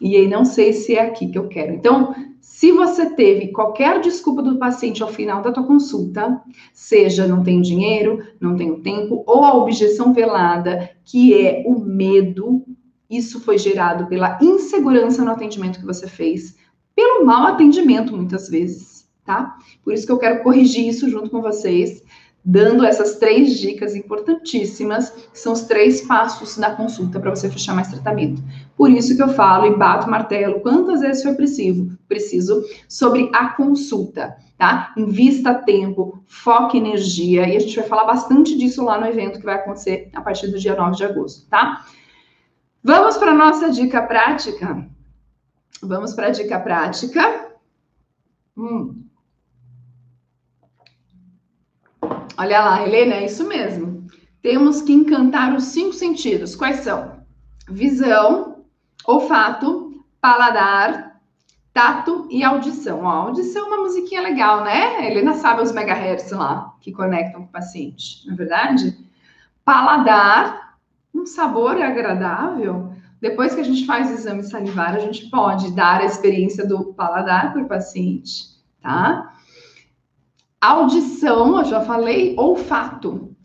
e 0.00 0.16
aí 0.16 0.28
não 0.28 0.44
sei 0.44 0.72
se 0.72 0.94
é 0.94 1.06
aqui 1.06 1.28
que 1.28 1.38
eu 1.38 1.48
quero. 1.48 1.72
Então, 1.72 2.14
se 2.40 2.70
você 2.70 3.10
teve 3.10 3.48
qualquer 3.48 4.00
desculpa 4.00 4.42
do 4.42 4.58
paciente 4.58 5.02
ao 5.02 5.08
final 5.08 5.42
da 5.42 5.50
tua 5.50 5.64
consulta, 5.64 6.40
seja 6.72 7.26
não 7.26 7.42
tenho 7.42 7.62
dinheiro, 7.62 8.22
não 8.40 8.56
tenho 8.56 8.80
tempo, 8.80 9.24
ou 9.26 9.44
a 9.44 9.54
objeção 9.54 10.12
velada, 10.12 10.90
que 11.04 11.34
é 11.34 11.64
o 11.66 11.78
medo, 11.78 12.64
isso 13.10 13.40
foi 13.40 13.58
gerado 13.58 14.06
pela 14.06 14.38
insegurança 14.42 15.24
no 15.24 15.30
atendimento 15.30 15.80
que 15.80 15.86
você 15.86 16.06
fez, 16.06 16.56
pelo 16.94 17.24
mau 17.24 17.46
atendimento, 17.46 18.14
muitas 18.14 18.48
vezes, 18.48 19.08
tá? 19.24 19.56
Por 19.84 19.92
isso 19.92 20.04
que 20.04 20.12
eu 20.12 20.18
quero 20.18 20.42
corrigir 20.42 20.88
isso 20.88 21.08
junto 21.08 21.30
com 21.30 21.40
vocês, 21.40 22.02
dando 22.44 22.84
essas 22.84 23.16
três 23.16 23.58
dicas 23.58 23.94
importantíssimas, 23.94 25.10
que 25.10 25.38
são 25.38 25.52
os 25.52 25.62
três 25.62 26.00
passos 26.02 26.56
da 26.56 26.74
consulta 26.74 27.20
para 27.20 27.34
você 27.34 27.50
fechar 27.50 27.74
mais 27.74 27.88
tratamento. 27.88 28.42
Por 28.76 28.90
isso 28.90 29.14
que 29.14 29.22
eu 29.22 29.28
falo 29.28 29.66
e 29.66 29.76
bato 29.76 30.08
martelo 30.08 30.60
quantas 30.60 31.00
vezes 31.00 31.22
for 31.22 31.34
preciso, 31.36 31.90
preciso 32.08 32.64
sobre 32.88 33.30
a 33.34 33.50
consulta, 33.50 34.36
tá? 34.56 34.92
Invista 34.96 35.54
tempo, 35.54 36.22
foque 36.26 36.78
energia, 36.78 37.46
e 37.46 37.56
a 37.56 37.60
gente 37.60 37.76
vai 37.76 37.86
falar 37.86 38.04
bastante 38.04 38.56
disso 38.56 38.84
lá 38.84 38.98
no 38.98 39.06
evento 39.06 39.38
que 39.38 39.44
vai 39.44 39.56
acontecer 39.56 40.08
a 40.14 40.20
partir 40.20 40.48
do 40.48 40.58
dia 40.58 40.74
9 40.74 40.96
de 40.96 41.04
agosto, 41.04 41.46
tá? 41.48 41.84
Vamos 42.82 43.16
para 43.16 43.32
a 43.32 43.34
nossa 43.34 43.70
dica 43.70 44.02
prática? 44.02 44.88
Vamos 45.82 46.14
para 46.14 46.28
a 46.28 46.30
dica 46.30 46.58
prática. 46.58 47.52
Hum. 48.56 49.04
Olha 52.36 52.60
lá, 52.60 52.86
Helena, 52.86 53.14
é 53.14 53.24
isso 53.24 53.46
mesmo. 53.46 54.06
Temos 54.40 54.82
que 54.82 54.92
encantar 54.92 55.54
os 55.54 55.64
cinco 55.64 55.92
sentidos. 55.92 56.54
Quais 56.54 56.76
são? 56.80 57.18
Visão, 57.68 58.64
olfato, 59.04 60.04
paladar, 60.20 61.20
tato 61.72 62.26
e 62.30 62.42
audição. 62.42 63.04
Ó, 63.04 63.08
audição 63.08 63.64
é 63.64 63.68
uma 63.68 63.82
musiquinha 63.84 64.22
legal, 64.22 64.64
né? 64.64 64.96
A 64.96 65.04
Helena 65.04 65.34
sabe 65.34 65.62
os 65.62 65.72
megahertz 65.72 66.30
lá 66.30 66.74
que 66.80 66.92
conectam 66.92 67.42
com 67.42 67.46
o 67.46 67.52
paciente, 67.52 68.26
não 68.26 68.34
é 68.34 68.36
verdade? 68.36 68.98
Paladar, 69.64 70.67
um 71.14 71.26
sabor 71.26 71.80
agradável. 71.80 72.92
depois 73.20 73.54
que 73.54 73.60
a 73.60 73.64
gente 73.64 73.84
faz 73.84 74.10
o 74.10 74.14
exame 74.14 74.44
salivar, 74.44 74.94
a 74.94 75.00
gente 75.00 75.28
pode 75.28 75.72
dar 75.72 76.00
a 76.00 76.04
experiência 76.04 76.64
do 76.64 76.92
paladar 76.94 77.52
para 77.52 77.62
o 77.62 77.68
paciente, 77.68 78.44
tá? 78.80 79.34
Audição, 80.60 81.58
eu 81.58 81.64
já 81.64 81.80
falei, 81.80 82.34
olfato. 82.38 83.36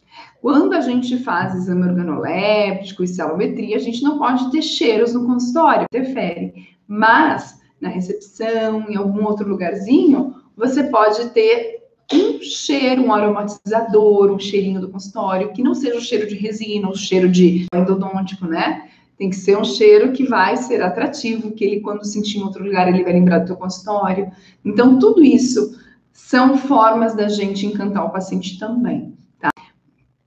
Quando 0.41 0.73
a 0.73 0.82
gente 0.82 1.17
faz 1.23 1.56
exame 1.56 1.88
organoléptico 1.88 3.04
e 3.04 3.08
celometria, 3.08 3.78
a 3.78 3.80
gente 3.80 4.04
não 4.04 4.19
pode 4.19 4.52
ter 4.52 4.62
cheiros 4.62 5.13
no 5.13 5.26
consultório, 5.26 5.86
interfere. 5.86 6.76
Mas 6.88 7.60
na 7.80 7.89
recepção, 7.89 8.86
em 8.89 8.95
algum 8.95 9.26
outro 9.26 9.47
lugarzinho, 9.47 10.36
você 10.56 10.84
pode 10.86 11.30
ter 11.30 11.83
um 12.13 12.41
cheiro, 12.41 13.04
um 13.04 13.13
aromatizador, 13.13 14.32
um 14.32 14.39
cheirinho 14.39 14.80
do 14.80 14.89
consultório, 14.89 15.52
que 15.52 15.63
não 15.63 15.73
seja 15.73 15.97
o 15.97 16.02
cheiro 16.02 16.28
de 16.28 16.36
resina, 16.36 16.89
o 16.89 16.95
cheiro 16.95 17.30
de 17.30 17.65
endodôntico, 17.73 18.45
né? 18.45 18.89
Tem 19.17 19.30
que 19.30 19.36
ser 19.36 19.58
um 19.58 19.63
cheiro 19.63 20.12
que 20.12 20.26
vai 20.26 20.58
ser 20.58 20.82
atrativo, 20.82 21.52
que 21.52 21.63
ele, 21.63 21.80
quando 21.82 22.06
sentir 22.06 22.39
em 22.39 22.43
outro 22.43 22.63
lugar, 22.63 22.88
ele 22.88 23.04
vai 23.04 23.13
lembrar 23.13 23.39
do 23.39 23.47
teu 23.47 23.56
consultório. 23.56 24.32
Então, 24.65 24.99
tudo 24.99 25.23
isso 25.23 25.78
são 26.12 26.58
formas 26.58 27.15
da 27.15 27.28
gente 27.28 27.65
encantar 27.65 28.06
o 28.06 28.12
paciente 28.12 28.58
também, 28.60 29.13
tá? 29.39 29.49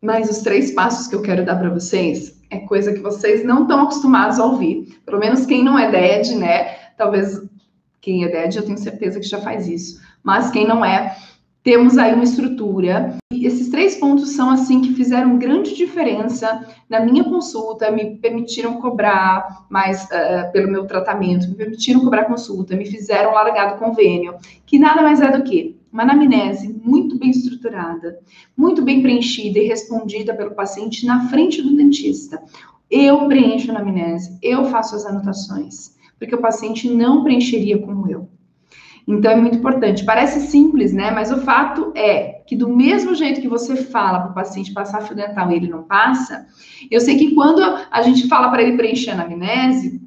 Mas 0.02 0.30
os 0.30 0.38
três 0.38 0.72
passos 0.72 1.06
que 1.06 1.14
eu 1.14 1.22
quero 1.22 1.44
dar 1.44 1.56
para 1.56 1.70
vocês 1.70 2.40
é 2.50 2.58
coisa 2.58 2.92
que 2.92 3.00
vocês 3.00 3.44
não 3.44 3.62
estão 3.62 3.82
acostumados 3.82 4.38
a 4.38 4.44
ouvir. 4.44 4.98
Pelo 5.04 5.18
menos 5.18 5.46
quem 5.46 5.64
não 5.64 5.78
é 5.78 5.90
DED, 5.90 6.36
né? 6.36 6.64
Talvez 6.96 7.42
quem 8.00 8.24
é 8.24 8.28
DED, 8.28 8.56
eu 8.56 8.64
tenho 8.64 8.78
certeza 8.78 9.18
que 9.18 9.26
já 9.26 9.40
faz 9.40 9.68
isso. 9.68 10.00
Mas 10.22 10.50
quem 10.50 10.66
não 10.66 10.84
é, 10.84 11.16
temos 11.66 11.98
aí 11.98 12.14
uma 12.14 12.22
estrutura. 12.22 13.18
E 13.32 13.44
esses 13.44 13.68
três 13.70 13.96
pontos 13.96 14.30
são, 14.30 14.50
assim, 14.50 14.80
que 14.82 14.94
fizeram 14.94 15.36
grande 15.36 15.74
diferença 15.74 16.64
na 16.88 17.00
minha 17.00 17.24
consulta, 17.24 17.90
me 17.90 18.18
permitiram 18.18 18.80
cobrar 18.80 19.66
mais 19.68 20.04
uh, 20.04 20.52
pelo 20.52 20.70
meu 20.70 20.86
tratamento, 20.86 21.48
me 21.48 21.56
permitiram 21.56 22.04
cobrar 22.04 22.26
consulta, 22.26 22.76
me 22.76 22.86
fizeram 22.86 23.32
largar 23.32 23.74
do 23.74 23.80
convênio, 23.80 24.36
que 24.64 24.78
nada 24.78 25.02
mais 25.02 25.20
é 25.20 25.36
do 25.36 25.42
que 25.42 25.76
uma 25.92 26.04
anamnese 26.04 26.72
muito 26.84 27.18
bem 27.18 27.30
estruturada, 27.30 28.16
muito 28.56 28.80
bem 28.82 29.02
preenchida 29.02 29.58
e 29.58 29.66
respondida 29.66 30.34
pelo 30.34 30.54
paciente 30.54 31.04
na 31.04 31.28
frente 31.28 31.60
do 31.60 31.74
dentista. 31.74 32.40
Eu 32.88 33.26
preencho 33.26 33.72
a 33.72 33.74
anamnese, 33.74 34.38
eu 34.40 34.66
faço 34.66 34.94
as 34.94 35.04
anotações, 35.04 35.96
porque 36.16 36.36
o 36.36 36.40
paciente 36.40 36.88
não 36.88 37.24
preencheria 37.24 37.76
como 37.76 38.08
eu. 38.08 38.35
Então 39.06 39.30
é 39.30 39.36
muito 39.36 39.58
importante. 39.58 40.04
Parece 40.04 40.40
simples, 40.48 40.92
né? 40.92 41.12
Mas 41.12 41.30
o 41.30 41.40
fato 41.42 41.92
é 41.94 42.42
que 42.46 42.56
do 42.56 42.68
mesmo 42.68 43.14
jeito 43.14 43.40
que 43.40 43.48
você 43.48 43.76
fala 43.76 44.20
para 44.20 44.30
o 44.30 44.34
paciente 44.34 44.72
passar 44.72 45.02
fio 45.02 45.14
dental 45.14 45.50
e 45.50 45.54
ele 45.54 45.68
não 45.68 45.84
passa, 45.84 46.46
eu 46.90 47.00
sei 47.00 47.16
que 47.16 47.34
quando 47.34 47.62
a 47.62 48.02
gente 48.02 48.26
fala 48.26 48.50
para 48.50 48.62
ele 48.62 48.76
preencher 48.76 49.10
a 49.10 49.14
anamnese, 49.14 50.02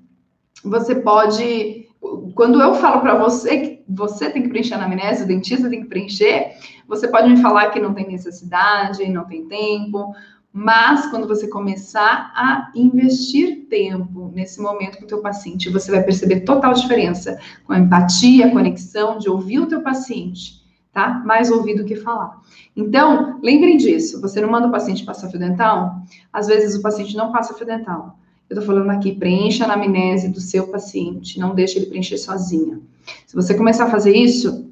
você 0.63 0.95
pode. 0.95 1.87
Quando 2.35 2.61
eu 2.61 2.75
falo 2.75 3.01
para 3.01 3.15
você 3.15 3.59
que 3.59 3.83
você 3.87 4.29
tem 4.29 4.43
que 4.43 4.49
preencher 4.49 4.73
a 4.73 4.77
anamnese, 4.77 5.23
o 5.23 5.27
dentista 5.27 5.69
tem 5.69 5.81
que 5.81 5.87
preencher, 5.87 6.51
você 6.87 7.07
pode 7.07 7.29
me 7.29 7.37
falar 7.37 7.69
que 7.69 7.79
não 7.79 7.93
tem 7.93 8.07
necessidade, 8.07 9.09
não 9.09 9.25
tem 9.25 9.47
tempo, 9.47 10.13
mas 10.51 11.05
quando 11.07 11.27
você 11.27 11.47
começar 11.47 12.31
a 12.35 12.71
investir 12.73 13.67
tempo 13.69 14.31
nesse 14.33 14.59
momento 14.59 14.97
com 14.97 15.03
o 15.03 15.07
teu 15.07 15.21
paciente, 15.21 15.69
você 15.69 15.91
vai 15.91 16.03
perceber 16.03 16.41
total 16.41 16.73
diferença 16.73 17.39
com 17.65 17.73
a 17.73 17.79
empatia, 17.79 18.47
a 18.47 18.51
conexão 18.51 19.19
de 19.19 19.29
ouvir 19.29 19.59
o 19.59 19.67
teu 19.67 19.81
paciente, 19.81 20.63
tá? 20.91 21.21
Mais 21.25 21.51
ouvir 21.51 21.75
do 21.75 21.85
que 21.85 21.95
falar. 21.95 22.39
Então, 22.75 23.39
lembrem 23.43 23.77
disso. 23.77 24.19
Você 24.21 24.41
não 24.41 24.49
manda 24.49 24.67
o 24.67 24.71
paciente 24.71 25.05
passar 25.05 25.29
fio 25.29 25.39
dental? 25.39 26.01
Às 26.33 26.47
vezes 26.47 26.75
o 26.75 26.81
paciente 26.81 27.15
não 27.15 27.31
passa 27.31 27.53
fio 27.53 27.65
dental. 27.65 28.17
Eu 28.49 28.55
tô 28.55 28.63
falando 28.63 28.89
aqui, 28.89 29.13
preencha 29.13 29.63
a 29.63 29.71
anamnese 29.71 30.29
do 30.29 30.41
seu 30.41 30.67
paciente, 30.67 31.39
não 31.39 31.53
deixe 31.53 31.77
ele 31.77 31.85
preencher 31.85 32.17
sozinha. 32.17 32.79
Se 33.27 33.35
você 33.35 33.53
começar 33.53 33.85
a 33.85 33.91
fazer 33.91 34.15
isso, 34.15 34.67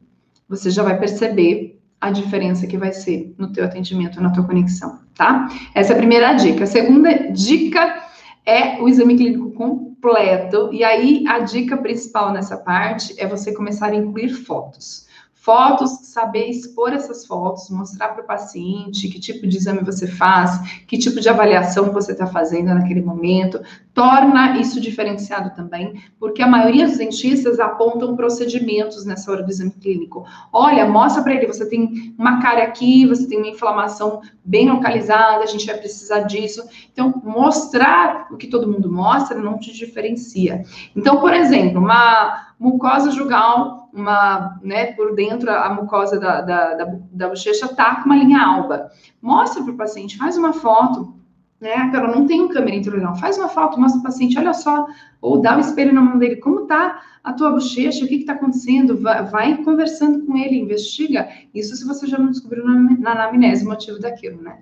você 0.50 0.72
já 0.72 0.82
vai 0.82 1.00
perceber 1.00 1.67
a 2.00 2.12
diferença 2.12 2.68
que 2.68 2.78
vai 2.78 2.92
ser 2.92 3.34
no 3.38 3.52
teu 3.52 3.66
atendimento, 3.66 4.22
na 4.22 4.30
tua 4.30 4.46
conexão, 4.46 5.00
tá? 5.16 5.48
Essa 5.74 5.94
é 5.94 5.96
a 5.96 5.98
primeira 5.98 6.34
dica. 6.34 6.64
A 6.64 6.68
segunda 6.68 7.32
dica 7.32 8.04
é 8.46 8.82
o 8.82 8.88
exame 8.88 9.16
clínico 9.16 9.52
completo. 9.52 10.70
E 10.72 10.84
aí, 10.84 11.26
a 11.28 11.40
dica 11.40 11.76
principal 11.78 12.32
nessa 12.32 12.58
parte 12.58 13.14
é 13.18 13.28
você 13.28 13.54
começar 13.54 13.88
a 13.88 13.96
incluir 13.96 14.30
fotos 14.30 15.08
fotos, 15.48 16.00
saber 16.10 16.50
expor 16.50 16.92
essas 16.92 17.26
fotos, 17.26 17.70
mostrar 17.70 18.10
para 18.10 18.22
o 18.22 18.28
paciente 18.28 19.08
que 19.08 19.18
tipo 19.18 19.48
de 19.48 19.56
exame 19.56 19.80
você 19.80 20.06
faz, 20.06 20.60
que 20.86 20.98
tipo 20.98 21.22
de 21.22 21.30
avaliação 21.30 21.94
você 21.94 22.12
está 22.12 22.28
fazendo 22.28 22.74
naquele 22.74 23.02
momento, 23.02 23.62
torna 23.98 24.60
isso 24.60 24.80
diferenciado 24.80 25.56
também, 25.56 26.04
porque 26.20 26.44
a 26.44 26.48
maioria 26.48 26.86
dos 26.86 27.00
dentistas 27.00 27.60
apontam 27.60 28.16
procedimentos 28.16 29.04
nessa 29.06 29.32
hora 29.32 29.42
do 29.42 29.50
exame 29.50 29.72
clínico. 29.72 30.24
Olha, 30.54 30.88
mostra 30.88 31.24
para 31.24 31.34
ele, 31.34 31.48
você 31.48 31.68
tem 31.68 32.14
uma 32.16 32.40
cara 32.40 32.62
aqui, 32.62 33.08
você 33.08 33.28
tem 33.28 33.40
uma 33.40 33.48
inflamação 33.48 34.22
bem 34.46 34.70
localizada, 34.70 35.44
a 35.44 35.48
gente 35.48 35.66
vai 35.66 35.76
precisar 35.80 36.20
disso. 36.20 36.64
Então, 36.94 37.12
mostrar 37.26 38.28
o 38.30 38.38
que 38.38 38.46
todo 38.46 38.72
mundo 38.72 38.92
mostra 38.92 39.36
não 39.36 39.58
te 39.58 39.74
diferencia. 39.74 40.62
Então, 40.96 41.20
por 41.20 41.34
exemplo, 41.34 41.82
uma 41.82 42.54
mucosa 42.60 43.10
jugal 43.10 43.90
uma, 43.92 44.60
né, 44.62 44.92
por 44.92 45.16
dentro 45.16 45.50
a 45.50 45.74
mucosa 45.74 46.20
da, 46.20 46.42
da, 46.42 46.74
da, 46.76 47.00
da 47.12 47.30
bochecha 47.30 47.68
tá 47.70 47.96
com 47.96 48.06
uma 48.06 48.16
linha 48.16 48.40
alba. 48.40 48.92
Mostra 49.20 49.64
para 49.64 49.74
o 49.74 49.78
paciente, 49.78 50.18
faz 50.18 50.38
uma 50.38 50.54
foto, 50.54 51.18
né, 51.60 51.90
cara, 51.92 52.16
não 52.16 52.28
tem 52.28 52.42
um 52.42 52.50
câmera 52.50 52.76
intraoral, 52.76 53.16
faz 53.16 53.38
uma 53.38 53.50
foto, 53.50 53.80
mostra 53.80 54.00
o 54.00 54.04
paciente, 54.04 54.38
olha 54.38 54.54
só, 54.54 54.86
ou 55.20 55.42
dá 55.42 55.58
o 55.58 55.60
espelho 55.60 55.94
na 55.94 56.02
mão 56.02 56.18
dele, 56.18 56.36
como 56.36 56.68
tá 56.68 57.02
a 57.24 57.34
tua 57.34 57.52
bochecha, 57.52 58.06
o 58.06 58.08
que 58.08 58.16
está 58.16 58.34
acontecendo, 58.34 58.98
vai, 58.98 59.26
vai, 59.26 59.58
conversando 59.64 60.26
com 60.26 60.38
ele, 60.38 60.60
investiga, 60.60 61.28
isso 61.54 61.76
se 61.76 61.86
você 61.86 62.06
já 62.06 62.18
não 62.18 62.30
descobriu 62.30 62.64
na, 62.64 62.76
na 63.00 63.12
anamnese 63.12 63.66
o 63.66 63.70
motivo 63.70 64.00
daquilo, 64.00 64.42
né. 64.42 64.60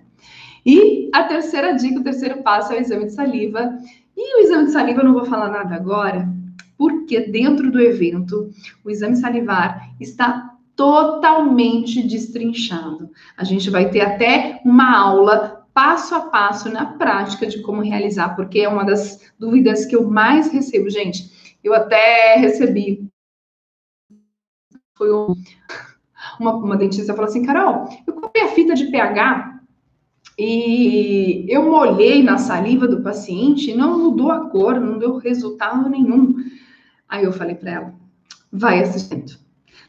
E 0.65 1.10
a 1.13 1.23
terceira 1.23 1.73
dica, 1.73 1.99
o 1.99 2.03
terceiro 2.03 2.41
passo 2.41 2.73
é 2.73 2.77
o 2.77 2.81
exame 2.81 3.05
de 3.05 3.13
saliva, 3.13 3.77
e 4.15 4.39
o 4.39 4.43
exame 4.43 4.65
de 4.65 4.71
saliva 4.71 5.01
eu 5.01 5.05
não 5.05 5.13
vou 5.13 5.25
falar 5.25 5.49
nada 5.49 5.75
agora, 5.75 6.27
porque 6.77 7.19
dentro 7.21 7.69
do 7.69 7.79
evento 7.79 8.49
o 8.84 8.89
exame 8.89 9.15
salivar 9.15 9.91
está 9.99 10.55
totalmente 10.75 12.05
destrinchado. 12.05 13.10
A 13.38 13.43
gente 13.43 13.69
vai 13.69 13.89
ter 13.89 14.01
até 14.01 14.62
uma 14.65 14.97
aula 14.97 15.54
passo 15.75 16.15
a 16.15 16.21
passo 16.21 16.69
na 16.69 16.85
prática 16.85 17.45
de 17.45 17.61
como 17.61 17.81
realizar, 17.81 18.29
porque 18.35 18.61
é 18.61 18.69
uma 18.69 18.85
das 18.85 19.19
dúvidas 19.38 19.85
que 19.85 19.95
eu 19.95 20.09
mais 20.09 20.51
recebo, 20.51 20.89
gente. 20.89 21.57
Eu 21.61 21.73
até 21.73 22.35
recebi 22.38 23.07
foi 24.97 25.13
um, 25.13 25.35
uma, 26.39 26.55
uma 26.55 26.77
dentista 26.77 27.13
falou 27.13 27.29
assim, 27.29 27.43
Carol, 27.43 27.89
eu 28.07 28.13
comprei 28.13 28.43
a 28.43 28.47
fita 28.49 28.73
de 28.73 28.85
pH 28.85 29.61
e 30.39 31.45
eu 31.49 31.69
molhei 31.69 32.23
na 32.23 32.38
saliva 32.38 32.88
do 32.88 33.01
paciente 33.01 33.71
e 33.71 33.75
não 33.75 33.99
mudou 33.99 34.31
a 34.31 34.49
cor, 34.49 34.79
não 34.79 34.97
deu 34.97 35.17
resultado 35.17 35.89
nenhum. 35.89 36.35
Aí 37.09 37.25
eu 37.25 37.33
falei 37.33 37.55
para 37.55 37.71
ela, 37.71 37.93
vai 38.51 38.81
assistindo. 38.81 39.44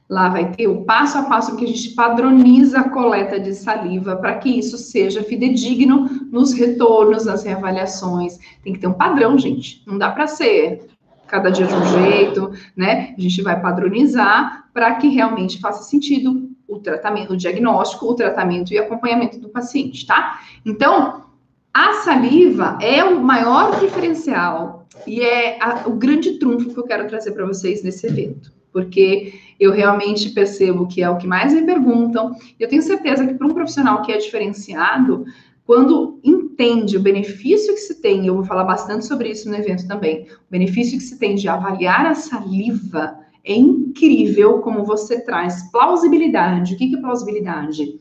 Lá 0.08 0.28
vai 0.28 0.52
ter 0.52 0.68
o 0.68 0.82
passo 0.84 1.18
a 1.18 1.22
passo 1.24 1.56
que 1.56 1.64
a 1.64 1.68
gente 1.68 1.90
padroniza 1.90 2.80
a 2.80 2.88
coleta 2.88 3.40
de 3.40 3.54
saliva 3.54 4.16
para 4.16 4.36
que 4.36 4.48
isso 4.48 4.78
seja 4.78 5.24
fidedigno 5.24 6.08
nos 6.30 6.52
retornos, 6.52 7.24
nas 7.24 7.42
reavaliações. 7.42 8.38
Tem 8.62 8.72
que 8.72 8.78
ter 8.78 8.86
um 8.86 8.92
padrão, 8.92 9.36
gente. 9.36 9.82
Não 9.84 9.98
dá 9.98 10.10
para 10.10 10.28
ser 10.28 10.86
cada 11.26 11.50
dia 11.50 11.66
de 11.66 11.74
um 11.74 11.84
jeito, 11.84 12.52
né? 12.76 13.14
A 13.18 13.20
gente 13.20 13.42
vai 13.42 13.60
padronizar 13.60 14.68
para 14.72 14.94
que 14.94 15.08
realmente 15.08 15.58
faça 15.58 15.82
sentido 15.82 16.50
o 16.68 16.78
tratamento, 16.78 17.32
o 17.32 17.36
diagnóstico, 17.36 18.06
o 18.06 18.14
tratamento 18.14 18.72
e 18.72 18.78
acompanhamento 18.78 19.38
do 19.38 19.48
paciente, 19.48 20.06
tá? 20.06 20.40
Então, 20.64 21.24
a 21.72 21.94
saliva 22.04 22.78
é 22.80 23.04
o 23.04 23.20
maior 23.20 23.78
diferencial 23.80 24.86
e 25.06 25.20
é 25.20 25.58
a, 25.62 25.86
o 25.86 25.92
grande 25.92 26.38
trunfo 26.38 26.72
que 26.72 26.78
eu 26.78 26.84
quero 26.84 27.06
trazer 27.06 27.32
para 27.32 27.46
vocês 27.46 27.82
nesse 27.82 28.06
evento, 28.06 28.52
porque 28.72 29.34
eu 29.58 29.72
realmente 29.72 30.30
percebo 30.30 30.86
que 30.86 31.02
é 31.02 31.10
o 31.10 31.16
que 31.16 31.26
mais 31.26 31.52
me 31.52 31.62
perguntam. 31.62 32.34
Eu 32.58 32.68
tenho 32.68 32.82
certeza 32.82 33.26
que 33.26 33.34
para 33.34 33.46
um 33.46 33.54
profissional 33.54 34.02
que 34.02 34.12
é 34.12 34.18
diferenciado, 34.18 35.24
quando 35.64 36.20
entende 36.22 36.96
o 36.96 37.02
benefício 37.02 37.74
que 37.74 37.80
se 37.80 38.00
tem, 38.00 38.26
eu 38.26 38.34
vou 38.34 38.44
falar 38.44 38.64
bastante 38.64 39.06
sobre 39.06 39.30
isso 39.30 39.48
no 39.48 39.56
evento 39.56 39.86
também, 39.86 40.24
o 40.24 40.50
benefício 40.50 40.98
que 40.98 41.04
se 41.04 41.18
tem 41.18 41.34
de 41.34 41.48
avaliar 41.48 42.06
a 42.06 42.14
saliva, 42.14 43.18
é 43.44 43.54
incrível 43.54 44.58
como 44.60 44.84
você 44.84 45.20
traz 45.20 45.70
plausibilidade. 45.70 46.74
O 46.74 46.76
que 46.76 46.94
é 46.94 47.00
plausibilidade? 47.00 47.98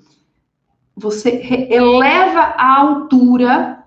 você 0.95 1.67
eleva 1.69 2.39
a 2.57 2.79
altura 2.79 3.83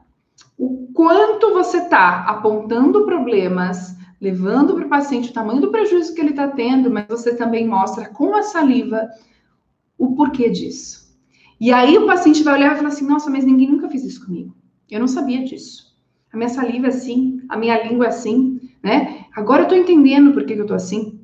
o 0.58 0.88
quanto 0.92 1.52
você 1.52 1.78
está 1.78 2.24
apontando 2.24 3.04
problemas, 3.04 3.96
levando 4.20 4.74
para 4.74 4.86
o 4.86 4.88
paciente 4.88 5.30
o 5.30 5.32
tamanho 5.32 5.60
do 5.60 5.70
prejuízo 5.70 6.14
que 6.14 6.20
ele 6.20 6.30
está 6.30 6.48
tendo, 6.48 6.90
mas 6.90 7.06
você 7.08 7.34
também 7.34 7.66
mostra 7.66 8.08
com 8.08 8.34
a 8.34 8.42
saliva 8.42 9.08
o 9.96 10.14
porquê 10.14 10.48
disso. 10.50 11.08
E 11.60 11.72
aí 11.72 11.98
o 11.98 12.06
paciente 12.06 12.42
vai 12.42 12.54
olhar 12.54 12.72
e 12.72 12.76
falar 12.76 12.88
assim: 12.88 13.06
nossa, 13.06 13.30
mas 13.30 13.44
ninguém 13.44 13.70
nunca 13.70 13.88
fez 13.88 14.04
isso 14.04 14.24
comigo. 14.24 14.54
Eu 14.90 15.00
não 15.00 15.08
sabia 15.08 15.44
disso. 15.44 15.88
A 16.32 16.36
minha 16.36 16.48
saliva 16.48 16.86
é 16.86 16.90
assim, 16.90 17.42
a 17.48 17.56
minha 17.56 17.82
língua 17.86 18.06
é 18.06 18.08
assim, 18.08 18.60
né? 18.82 19.24
Agora 19.34 19.62
eu 19.62 19.68
tô 19.68 19.74
entendendo 19.74 20.32
por 20.32 20.44
que, 20.44 20.54
que 20.54 20.60
eu 20.60 20.66
tô 20.66 20.74
assim. 20.74 21.18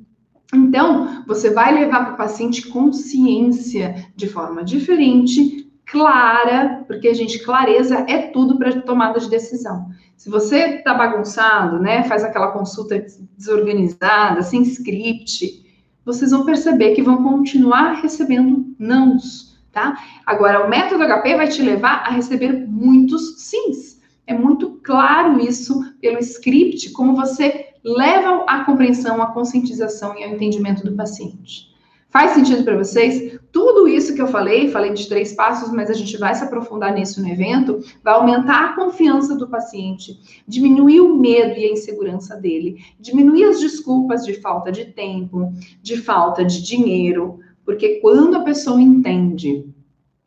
Então, 0.53 1.23
você 1.27 1.49
vai 1.49 1.73
levar 1.73 2.05
para 2.05 2.13
o 2.13 2.17
paciente 2.17 2.67
consciência 2.67 4.07
de 4.15 4.27
forma 4.27 4.63
diferente, 4.63 5.64
clara, 5.95 6.83
porque, 6.87 7.13
gente, 7.13 7.39
clareza 7.39 8.03
é 8.05 8.23
tudo 8.23 8.57
para 8.57 8.81
tomada 8.81 9.17
de 9.17 9.29
decisão. 9.29 9.87
Se 10.17 10.29
você 10.29 10.79
tá 10.79 10.93
bagunçado, 10.93 11.79
né, 11.79 12.03
faz 12.03 12.21
aquela 12.21 12.51
consulta 12.51 13.01
desorganizada, 13.37 14.41
sem 14.41 14.61
script, 14.63 15.65
vocês 16.03 16.31
vão 16.31 16.43
perceber 16.43 16.95
que 16.95 17.01
vão 17.01 17.23
continuar 17.23 18.01
recebendo 18.01 18.75
nãos, 18.77 19.57
tá? 19.71 19.97
Agora, 20.25 20.65
o 20.65 20.69
método 20.69 21.01
HP 21.01 21.35
vai 21.37 21.47
te 21.47 21.61
levar 21.61 22.03
a 22.05 22.09
receber 22.09 22.67
muitos 22.67 23.41
sims. 23.41 24.01
É 24.27 24.33
muito 24.33 24.81
claro 24.83 25.39
isso 25.39 25.79
pelo 26.01 26.19
script, 26.19 26.91
como 26.91 27.15
você 27.15 27.67
leva 27.81 28.43
a 28.47 28.65
compreensão, 28.65 29.21
a 29.21 29.27
conscientização 29.27 30.17
e 30.17 30.25
ao 30.25 30.31
entendimento 30.31 30.83
do 30.83 30.93
paciente. 30.93 31.73
Faz 32.09 32.31
sentido 32.31 32.63
para 32.63 32.77
vocês? 32.77 33.39
Tudo 33.55 33.87
isso 33.87 34.13
que 34.13 34.21
eu 34.21 34.27
falei, 34.27 34.69
falei 34.69 34.91
de 34.91 35.07
três 35.07 35.31
passos, 35.31 35.71
mas 35.71 35.89
a 35.89 35.93
gente 35.93 36.17
vai 36.17 36.35
se 36.35 36.43
aprofundar 36.43 36.93
nisso 36.93 37.21
no 37.21 37.29
evento, 37.29 37.79
vai 38.03 38.13
aumentar 38.15 38.65
a 38.65 38.75
confiança 38.75 39.33
do 39.33 39.47
paciente, 39.47 40.19
diminuir 40.45 40.99
o 40.99 41.15
medo 41.15 41.57
e 41.57 41.63
a 41.63 41.71
insegurança 41.71 42.35
dele, 42.35 42.83
diminuir 42.99 43.45
as 43.45 43.61
desculpas 43.61 44.25
de 44.25 44.33
falta 44.41 44.73
de 44.73 44.83
tempo, 44.83 45.53
de 45.81 45.95
falta 45.95 46.43
de 46.43 46.61
dinheiro, 46.61 47.39
porque 47.63 48.01
quando 48.01 48.35
a 48.35 48.43
pessoa 48.43 48.81
entende 48.81 49.65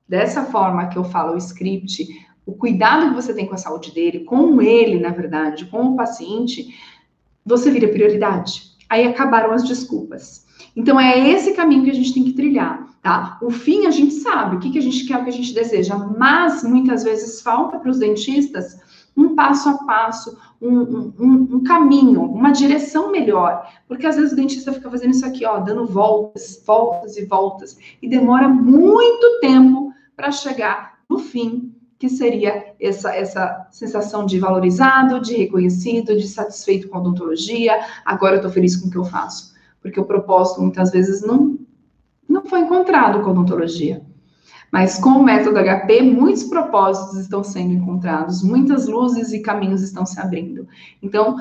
dessa 0.08 0.46
forma 0.46 0.86
que 0.86 0.96
eu 0.96 1.04
falo 1.04 1.34
o 1.34 1.38
script, 1.38 2.08
o 2.46 2.54
cuidado 2.54 3.10
que 3.10 3.14
você 3.14 3.34
tem 3.34 3.44
com 3.44 3.54
a 3.54 3.58
saúde 3.58 3.92
dele, 3.92 4.20
com 4.20 4.62
ele, 4.62 4.98
na 4.98 5.10
verdade, 5.10 5.66
com 5.66 5.82
o 5.82 5.96
paciente, 5.96 6.74
você 7.44 7.70
vira 7.70 7.88
prioridade. 7.88 8.72
Aí 8.88 9.06
acabaram 9.06 9.52
as 9.52 9.64
desculpas. 9.64 10.47
Então 10.78 10.98
é 10.98 11.28
esse 11.30 11.54
caminho 11.54 11.82
que 11.82 11.90
a 11.90 11.94
gente 11.94 12.14
tem 12.14 12.22
que 12.22 12.32
trilhar, 12.32 12.86
tá? 13.02 13.36
O 13.42 13.50
fim 13.50 13.86
a 13.86 13.90
gente 13.90 14.14
sabe, 14.14 14.54
o 14.54 14.58
que, 14.60 14.70
que 14.70 14.78
a 14.78 14.80
gente 14.80 15.04
quer, 15.06 15.18
o 15.18 15.24
que 15.24 15.30
a 15.30 15.32
gente 15.32 15.52
deseja, 15.52 15.98
mas 15.98 16.62
muitas 16.62 17.02
vezes 17.02 17.42
falta 17.42 17.80
para 17.80 17.90
os 17.90 17.98
dentistas 17.98 18.78
um 19.16 19.34
passo 19.34 19.68
a 19.70 19.78
passo, 19.78 20.38
um, 20.62 20.78
um, 21.18 21.48
um, 21.50 21.64
caminho, 21.64 22.22
uma 22.22 22.52
direção 22.52 23.10
melhor. 23.10 23.68
Porque 23.88 24.06
às 24.06 24.14
vezes 24.14 24.32
o 24.32 24.36
dentista 24.36 24.72
fica 24.72 24.88
fazendo 24.88 25.10
isso 25.10 25.26
aqui, 25.26 25.44
ó, 25.44 25.58
dando 25.58 25.84
voltas, 25.84 26.62
voltas 26.64 27.16
e 27.16 27.24
voltas, 27.24 27.76
e 28.00 28.08
demora 28.08 28.48
muito 28.48 29.40
tempo 29.40 29.92
para 30.14 30.30
chegar 30.30 31.00
no 31.10 31.18
fim, 31.18 31.74
que 31.98 32.08
seria 32.08 32.76
essa, 32.80 33.12
essa 33.12 33.66
sensação 33.72 34.24
de 34.24 34.38
valorizado, 34.38 35.18
de 35.18 35.34
reconhecido, 35.34 36.16
de 36.16 36.28
satisfeito 36.28 36.88
com 36.88 36.98
a 36.98 37.00
odontologia, 37.00 37.80
agora 38.04 38.34
eu 38.34 38.38
estou 38.38 38.52
feliz 38.52 38.76
com 38.76 38.86
o 38.86 38.90
que 38.92 38.98
eu 38.98 39.04
faço 39.04 39.57
porque 39.80 40.00
o 40.00 40.04
propósito 40.04 40.60
muitas 40.60 40.90
vezes 40.90 41.22
não, 41.22 41.58
não 42.28 42.44
foi 42.44 42.60
encontrado 42.60 43.20
com 43.20 43.28
a 43.28 43.32
odontologia. 43.32 44.02
Mas 44.70 44.98
com 44.98 45.10
o 45.10 45.24
método 45.24 45.58
HP, 45.58 46.02
muitos 46.02 46.44
propósitos 46.44 47.18
estão 47.18 47.42
sendo 47.42 47.72
encontrados, 47.72 48.42
muitas 48.42 48.86
luzes 48.86 49.32
e 49.32 49.40
caminhos 49.40 49.82
estão 49.82 50.04
se 50.04 50.20
abrindo. 50.20 50.68
Então, 51.02 51.36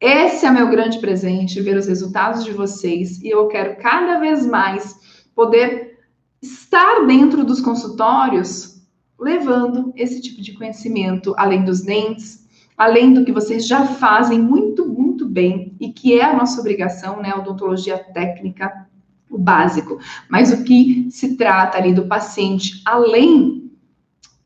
esse 0.00 0.46
é 0.46 0.50
meu 0.50 0.68
grande 0.68 0.98
presente, 0.98 1.60
ver 1.60 1.76
os 1.76 1.86
resultados 1.86 2.44
de 2.44 2.52
vocês, 2.52 3.20
e 3.20 3.28
eu 3.28 3.48
quero 3.48 3.76
cada 3.78 4.20
vez 4.20 4.46
mais 4.46 4.96
poder 5.34 5.98
estar 6.40 7.04
dentro 7.04 7.44
dos 7.44 7.60
consultórios 7.60 8.80
levando 9.18 9.92
esse 9.96 10.20
tipo 10.20 10.40
de 10.40 10.52
conhecimento, 10.52 11.34
além 11.36 11.64
dos 11.64 11.80
dentes, 11.80 12.46
além 12.76 13.12
do 13.12 13.24
que 13.24 13.32
vocês 13.32 13.66
já 13.66 13.84
fazem 13.84 14.40
muito, 14.40 14.86
muito 14.86 15.27
bem 15.38 15.76
e 15.78 15.92
que 15.92 16.18
é 16.18 16.24
a 16.24 16.36
nossa 16.36 16.60
obrigação, 16.60 17.22
né? 17.22 17.32
Odontologia 17.32 17.96
técnica, 17.96 18.88
o 19.30 19.38
básico. 19.38 20.00
Mas 20.28 20.52
o 20.52 20.64
que 20.64 21.08
se 21.12 21.36
trata 21.36 21.78
ali 21.78 21.94
do 21.94 22.06
paciente, 22.06 22.82
além 22.84 23.70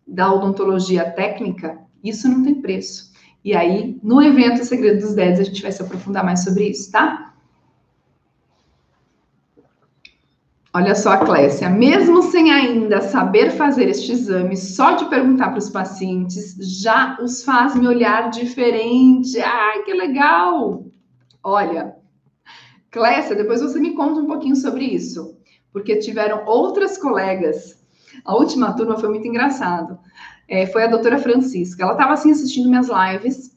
da 0.06 0.30
odontologia 0.30 1.10
técnica, 1.10 1.78
isso 2.04 2.28
não 2.28 2.42
tem 2.42 2.56
preço. 2.56 3.10
E 3.42 3.54
aí, 3.54 3.98
no 4.02 4.22
evento 4.22 4.64
Segredo 4.64 5.00
dos 5.00 5.14
Dedos, 5.14 5.40
a 5.40 5.44
gente 5.44 5.62
vai 5.62 5.72
se 5.72 5.80
aprofundar 5.82 6.24
mais 6.24 6.44
sobre 6.44 6.68
isso, 6.68 6.92
tá? 6.92 7.31
Olha 10.74 10.94
só 10.94 11.18
Clécia, 11.18 11.68
mesmo 11.68 12.22
sem 12.22 12.50
ainda 12.50 13.02
saber 13.02 13.50
fazer 13.50 13.90
este 13.90 14.12
exame, 14.12 14.56
só 14.56 14.92
de 14.92 15.04
perguntar 15.04 15.50
para 15.50 15.58
os 15.58 15.68
pacientes 15.68 16.56
já 16.80 17.18
os 17.20 17.44
faz 17.44 17.74
me 17.74 17.86
olhar 17.86 18.30
diferente. 18.30 19.38
Ai, 19.38 19.82
que 19.82 19.92
legal! 19.92 20.86
Olha, 21.44 21.94
Clécia, 22.90 23.36
depois 23.36 23.60
você 23.60 23.78
me 23.78 23.94
conta 23.94 24.20
um 24.20 24.26
pouquinho 24.26 24.56
sobre 24.56 24.86
isso, 24.86 25.36
porque 25.74 25.98
tiveram 25.98 26.46
outras 26.46 26.96
colegas. 26.96 27.78
A 28.24 28.34
última 28.34 28.72
turma 28.72 28.96
foi 28.96 29.10
muito 29.10 29.28
engraçado. 29.28 29.98
É, 30.48 30.66
foi 30.66 30.84
a 30.84 30.88
doutora 30.88 31.18
Francisca. 31.18 31.82
Ela 31.82 31.92
estava 31.92 32.14
assim 32.14 32.30
assistindo 32.30 32.70
minhas 32.70 32.88
lives 32.88 33.51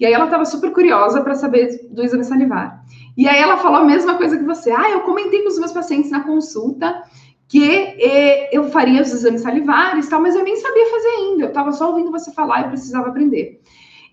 e 0.00 0.06
aí 0.06 0.12
ela 0.14 0.24
estava 0.24 0.46
super 0.46 0.72
curiosa 0.72 1.22
para 1.22 1.34
saber 1.34 1.86
do 1.90 2.02
exame 2.02 2.24
salivar. 2.24 2.82
E 3.16 3.28
aí 3.28 3.38
ela 3.38 3.58
falou 3.58 3.80
a 3.80 3.84
mesma 3.84 4.16
coisa 4.16 4.38
que 4.38 4.44
você. 4.44 4.70
Ah, 4.70 4.90
eu 4.90 5.00
comentei 5.00 5.42
com 5.42 5.48
os 5.48 5.58
meus 5.58 5.72
pacientes 5.72 6.10
na 6.10 6.24
consulta 6.24 7.02
que 7.46 7.62
eh, 7.62 8.48
eu 8.50 8.70
faria 8.70 9.02
os 9.02 9.12
exames 9.12 9.42
salivares, 9.42 10.08
tal, 10.08 10.22
mas 10.22 10.34
eu 10.34 10.42
nem 10.42 10.56
sabia 10.56 10.88
fazer 10.88 11.08
ainda. 11.08 11.42
Eu 11.42 11.48
estava 11.48 11.72
só 11.72 11.90
ouvindo 11.90 12.10
você 12.10 12.32
falar 12.32 12.62
e 12.62 12.68
precisava 12.68 13.08
aprender. 13.08 13.60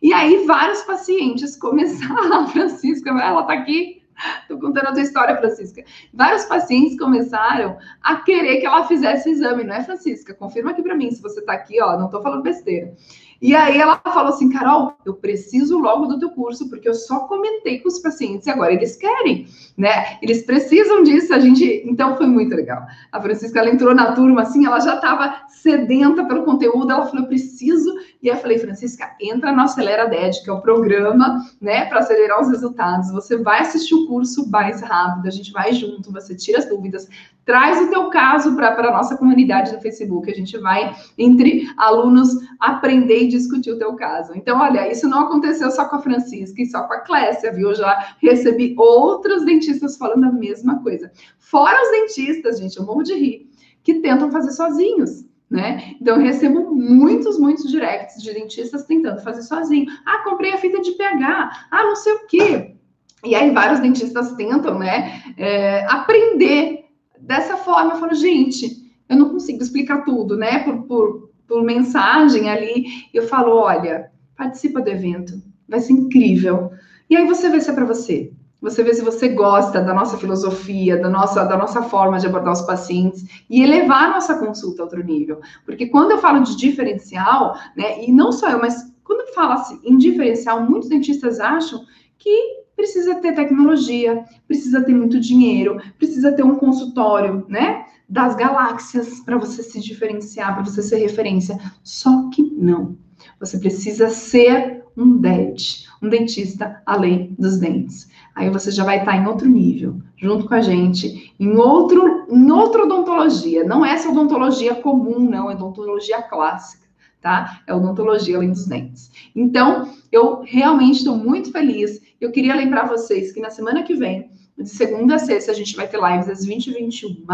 E 0.02 0.12
aí 0.12 0.45
vários 0.45 0.82
pacientes 0.82 1.56
começaram, 1.58 2.47
Francisca, 2.50 3.10
ela 3.10 3.41
está 3.41 3.54
aqui, 3.54 4.02
estou 4.41 4.60
contando 4.60 4.88
a 4.88 4.91
tua 4.91 5.02
história, 5.02 5.38
Francisca. 5.38 5.86
Vários 6.13 6.43
pacientes 6.45 6.97
começaram 6.97 7.78
a 8.02 8.17
querer 8.17 8.60
que 8.60 8.65
ela 8.65 8.86
fizesse 8.88 9.30
o 9.30 9.32
exame, 9.32 9.63
não 9.63 9.76
é, 9.76 9.84
Francisca? 9.84 10.34
Confirma 10.34 10.71
aqui 10.71 10.82
para 10.82 10.95
mim 10.95 11.12
se 11.12 11.21
você 11.21 11.39
está 11.39 11.54
aqui, 11.54 11.82
ó, 11.82 11.97
não 11.97 12.06
estou 12.06 12.21
falando 12.21 12.43
besteira. 12.43 12.93
E 13.41 13.56
aí 13.56 13.80
ela 13.80 13.97
falou 13.97 14.34
assim, 14.34 14.50
Carol, 14.50 14.93
eu 15.06 15.13
preciso 15.13 15.78
logo 15.78 16.06
do 16.06 16.19
teu 16.19 16.30
curso, 16.32 16.69
porque 16.69 16.89
eu 16.89 16.93
só 16.93 17.21
comentei 17.21 17.80
com 17.80 17.88
os 17.88 18.00
pacientes 18.00 18.47
e 18.47 18.50
agora 18.50 18.73
eles 18.73 18.95
querem, 18.95 19.47
né? 19.78 20.17
Eles 20.21 20.43
precisam 20.43 21.04
disso, 21.04 21.34
a 21.34 21.39
gente. 21.39 21.84
Então 21.86 22.15
foi 22.17 22.28
muito 22.28 22.56
legal. 22.56 22.86
A 23.12 23.21
Francisca 23.21 23.60
ela 23.60 23.69
entrou 23.69 23.93
na 23.93 24.13
turma 24.13 24.41
assim, 24.41 24.65
ela 24.65 24.80
já 24.80 24.95
estava 24.95 25.47
sedenta 25.50 26.23
pelo 26.26 26.43
conteúdo, 26.43 26.91
ela 26.91 27.06
falou, 27.06 27.21
eu 27.21 27.28
preciso. 27.28 27.93
E 28.21 28.30
aí 28.30 28.36
eu 28.36 28.41
falei, 28.41 28.58
Francisca, 28.58 29.15
entra 29.21 29.52
no 29.52 29.62
Acelera 29.62 30.08
DED, 30.08 30.43
que 30.43 30.50
é 30.50 30.54
o 30.54 30.62
programa, 30.62 31.43
né, 31.62 31.86
para 31.86 32.00
acelerar 32.00 32.41
os 32.41 32.50
resultados. 32.50 33.12
Você 33.12 33.38
vai 33.38 33.62
assistir 33.62 33.93
o 33.93 34.08
curso 34.08 34.50
mais 34.50 34.82
rápido, 34.82 35.28
a 35.28 35.32
gente 35.32 35.52
vai 35.52 35.73
junto, 35.73 36.12
você 36.12 36.36
tira 36.36 36.60
as 36.60 36.65
dúvidas, 36.67 37.08
traz 37.45 37.82
o 37.82 37.89
teu 37.89 38.10
caso 38.10 38.56
para 38.56 38.69
a 38.69 38.91
nossa 38.91 39.17
comunidade 39.17 39.71
no 39.71 39.82
Facebook, 39.82 40.30
a 40.30 40.36
gente 40.36 40.58
vai, 40.58 40.95
entre 41.17 41.67
alunos, 41.78 42.30
aprender 42.60 43.26
discutir 43.27 43.71
o 43.71 43.77
teu 43.77 43.95
caso. 43.95 44.33
Então, 44.35 44.59
olha, 44.59 44.91
isso 44.91 45.07
não 45.07 45.21
aconteceu 45.21 45.69
só 45.71 45.85
com 45.85 45.97
a 45.97 46.01
Francisca 46.01 46.61
e 46.61 46.65
só 46.65 46.83
com 46.83 46.93
a 46.93 46.99
Clécia, 46.99 47.51
viu? 47.51 47.69
Eu 47.69 47.75
já 47.75 48.15
recebi 48.21 48.75
outros 48.77 49.45
dentistas 49.45 49.97
falando 49.97 50.25
a 50.25 50.31
mesma 50.31 50.81
coisa. 50.81 51.11
Fora 51.39 51.81
os 51.81 51.91
dentistas, 51.91 52.59
gente, 52.59 52.77
eu 52.77 52.85
morro 52.85 53.03
de 53.03 53.13
rir, 53.13 53.49
que 53.83 53.95
tentam 53.95 54.31
fazer 54.31 54.51
sozinhos. 54.51 55.25
Né? 55.49 55.95
Então, 56.01 56.17
eu 56.17 56.21
recebo 56.21 56.75
muitos, 56.75 57.39
muitos 57.39 57.69
directs 57.71 58.21
de 58.21 58.33
dentistas 58.33 58.83
tentando 58.83 59.21
fazer 59.21 59.43
sozinho. 59.43 59.85
Ah, 60.05 60.23
comprei 60.23 60.51
a 60.51 60.57
fita 60.57 60.81
de 60.81 60.91
pH. 60.91 61.67
Ah, 61.71 61.83
não 61.83 61.95
sei 61.95 62.13
o 62.13 62.27
quê. 62.27 62.75
E 63.23 63.33
aí, 63.33 63.51
vários 63.51 63.79
dentistas 63.79 64.33
tentam, 64.33 64.77
né, 64.77 65.21
é, 65.37 65.85
aprender 65.85 66.85
dessa 67.19 67.57
forma, 67.57 67.93
eu 67.93 67.97
falo, 67.97 68.13
gente, 68.13 68.87
eu 69.09 69.17
não 69.17 69.29
consigo 69.29 69.61
explicar 69.61 70.03
tudo, 70.03 70.37
né? 70.37 70.59
Por, 70.59 70.83
por, 70.83 71.29
por 71.47 71.63
mensagem 71.63 72.49
ali. 72.49 72.86
Eu 73.13 73.27
falo, 73.27 73.55
olha, 73.55 74.12
participa 74.36 74.81
do 74.81 74.89
evento, 74.89 75.41
vai 75.67 75.79
ser 75.79 75.93
incrível. 75.93 76.71
E 77.10 77.15
aí 77.15 77.25
você 77.25 77.49
vê 77.49 77.60
se 77.60 77.69
é 77.69 77.73
para 77.73 77.86
você. 77.86 78.31
Você 78.60 78.83
vê 78.83 78.93
se 78.93 79.03
você 79.03 79.29
gosta 79.29 79.81
da 79.81 79.93
nossa 79.93 80.17
filosofia, 80.17 80.97
da 80.97 81.10
nossa, 81.10 81.43
da 81.45 81.55
nossa 81.55 81.83
forma 81.83 82.17
de 82.17 82.25
abordar 82.25 82.53
os 82.53 82.62
pacientes 82.62 83.23
e 83.49 83.62
elevar 83.62 84.05
a 84.05 84.13
nossa 84.15 84.38
consulta 84.39 84.81
a 84.81 84.86
outro 84.86 85.03
nível. 85.03 85.39
Porque 85.63 85.88
quando 85.88 86.12
eu 86.12 86.17
falo 86.17 86.41
de 86.41 86.57
diferencial, 86.57 87.55
né, 87.75 88.03
e 88.03 88.12
não 88.12 88.31
só 88.31 88.49
eu, 88.49 88.60
mas 88.60 88.91
quando 89.03 89.31
fala 89.33 89.53
assim, 89.53 89.79
em 89.83 89.95
diferencial, 89.97 90.62
muitos 90.63 90.89
dentistas 90.89 91.39
acham 91.39 91.86
que 92.17 92.65
precisa 92.75 93.15
ter 93.15 93.33
tecnologia, 93.33 94.23
precisa 94.47 94.83
ter 94.83 94.93
muito 94.93 95.19
dinheiro, 95.19 95.79
precisa 95.97 96.31
ter 96.31 96.43
um 96.43 96.55
consultório, 96.55 97.45
né? 97.47 97.86
Das 98.10 98.36
galáxias 98.36 99.20
para 99.20 99.38
você 99.38 99.62
se 99.62 99.80
diferenciar, 99.80 100.54
para 100.54 100.63
você 100.63 100.82
ser 100.82 100.98
referência. 100.98 101.60
Só 101.84 102.30
que 102.30 102.41
não. 102.41 102.98
Você 103.39 103.58
precisa 103.58 104.10
ser 104.10 104.84
um 104.96 105.17
DED, 105.17 105.86
um 106.02 106.10
dentista 106.10 106.82
além 106.86 107.36
dos 107.38 107.58
dentes. 107.58 108.10
Aí 108.34 108.50
você 108.50 108.72
já 108.72 108.84
vai 108.84 109.00
estar 109.00 109.15
em 109.15 109.28
outro 109.28 109.48
nível, 109.48 110.02
junto 110.15 110.48
com 110.48 110.54
a 110.54 110.62
gente, 110.62 111.34
em 111.39 111.56
outro, 111.56 112.26
em 112.30 112.52
outra 112.52 112.84
odontologia. 112.84 113.63
Não 113.63 113.86
é 113.86 113.91
essa 113.91 114.10
odontologia 114.10 114.76
comum, 114.76 115.20
não, 115.20 115.52
é 115.52 115.56
odontologia 115.56 116.22
clássica 116.22 116.88
tá? 117.22 117.62
É 117.67 117.74
odontologia 117.74 118.38
além 118.38 118.52
dos 118.52 118.65
dentes. 118.65 119.12
Então, 119.36 119.91
eu 120.12 120.41
realmente 120.43 121.00
estou 121.00 121.17
muito 121.17 121.52
feliz. 121.52 122.00
Eu 122.22 122.32
queria 122.32 122.56
lembrar 122.56 122.88
vocês 122.88 123.32
que 123.32 123.41
na 123.41 123.50
semana 123.50 123.84
que 123.84 123.96
vem, 123.96 124.32
de 124.58 124.70
segunda 124.70 125.15
a 125.15 125.20
sexta, 125.20 125.52
a 125.52 125.56
gente 125.56 125.76
vai 125.76 125.88
ter 125.88 126.00
lives 126.02 126.28
às 126.28 126.43
20 126.43 126.67
e 126.67 126.74
21. 126.74 127.26